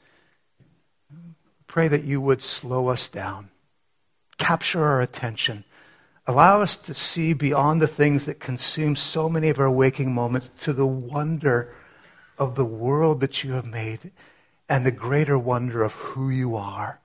pray 1.68 1.90
that 1.90 2.06
you 2.06 2.22
would 2.22 2.42
slow 2.42 2.88
us 2.88 3.10
down, 3.10 3.50
capture 4.38 4.86
our 4.86 5.02
attention, 5.02 5.66
allow 6.28 6.62
us 6.62 6.76
to 6.76 6.94
see 6.94 7.34
beyond 7.34 7.82
the 7.82 7.88
things 7.88 8.26
that 8.26 8.40
consume 8.40 8.96
so 8.96 9.30
many 9.30 9.50
of 9.50 9.60
our 9.60 9.72
waking 9.72 10.14
moments 10.14 10.52
to 10.60 10.74
the 10.74 10.86
wonder 10.86 11.74
of 12.38 12.56
the 12.56 12.66
world 12.66 13.22
that 13.22 13.44
you 13.44 13.54
have 13.54 13.66
made 13.66 14.12
and 14.70 14.86
the 14.86 14.92
greater 14.92 15.38
wonder 15.38 15.82
of 15.82 15.94
who 15.94 16.30
you 16.30 16.56
are 16.56 17.00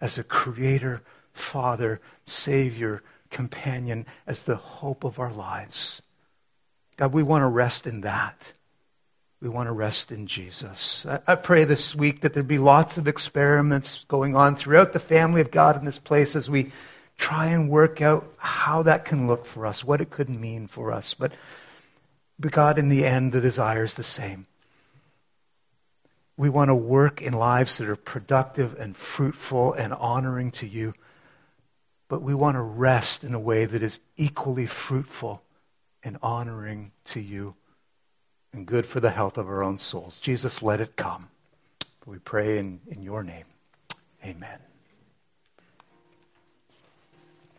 as 0.00 0.18
a 0.18 0.22
creator, 0.22 1.00
father, 1.32 2.00
savior, 2.26 3.02
companion, 3.30 4.04
as 4.26 4.42
the 4.42 4.56
hope 4.56 5.04
of 5.04 5.18
our 5.18 5.32
lives. 5.32 6.02
God, 6.98 7.12
we 7.12 7.22
want 7.22 7.42
to 7.42 7.48
rest 7.48 7.86
in 7.86 8.02
that. 8.02 8.52
We 9.40 9.48
want 9.48 9.68
to 9.68 9.72
rest 9.72 10.12
in 10.12 10.26
Jesus. 10.26 11.04
I, 11.06 11.20
I 11.26 11.34
pray 11.34 11.64
this 11.64 11.94
week 11.94 12.20
that 12.20 12.34
there 12.34 12.42
be 12.42 12.58
lots 12.58 12.98
of 12.98 13.08
experiments 13.08 14.04
going 14.08 14.36
on 14.36 14.56
throughout 14.56 14.92
the 14.92 14.98
family 14.98 15.40
of 15.40 15.50
God 15.50 15.78
in 15.78 15.84
this 15.84 15.98
place 15.98 16.36
as 16.36 16.50
we 16.50 16.72
try 17.18 17.46
and 17.46 17.68
work 17.70 18.00
out 18.02 18.32
how 18.38 18.82
that 18.82 19.04
can 19.04 19.26
look 19.26 19.46
for 19.46 19.66
us, 19.66 19.84
what 19.84 20.00
it 20.00 20.10
could 20.10 20.28
mean 20.28 20.66
for 20.66 20.92
us. 20.92 21.14
But, 21.14 21.32
but 22.38 22.52
God, 22.52 22.78
in 22.78 22.88
the 22.88 23.04
end, 23.04 23.32
the 23.32 23.40
desire 23.40 23.84
is 23.84 23.94
the 23.94 24.02
same. 24.02 24.46
We 26.36 26.50
want 26.50 26.68
to 26.68 26.74
work 26.74 27.22
in 27.22 27.32
lives 27.32 27.78
that 27.78 27.88
are 27.88 27.96
productive 27.96 28.78
and 28.78 28.94
fruitful 28.94 29.72
and 29.72 29.94
honoring 29.94 30.50
to 30.52 30.66
you, 30.66 30.92
but 32.08 32.20
we 32.20 32.34
want 32.34 32.56
to 32.56 32.62
rest 32.62 33.24
in 33.24 33.32
a 33.32 33.40
way 33.40 33.64
that 33.64 33.82
is 33.82 33.98
equally 34.16 34.66
fruitful 34.66 35.42
and 36.02 36.18
honoring 36.22 36.92
to 37.06 37.20
you 37.20 37.54
and 38.52 38.66
good 38.66 38.86
for 38.86 39.00
the 39.00 39.10
health 39.10 39.38
of 39.38 39.48
our 39.48 39.64
own 39.64 39.78
souls. 39.78 40.20
Jesus, 40.20 40.62
let 40.62 40.80
it 40.80 40.96
come. 40.96 41.28
We 42.04 42.18
pray 42.18 42.58
in, 42.58 42.80
in 42.86 43.02
your 43.02 43.24
name. 43.24 43.46
Amen. 44.24 44.58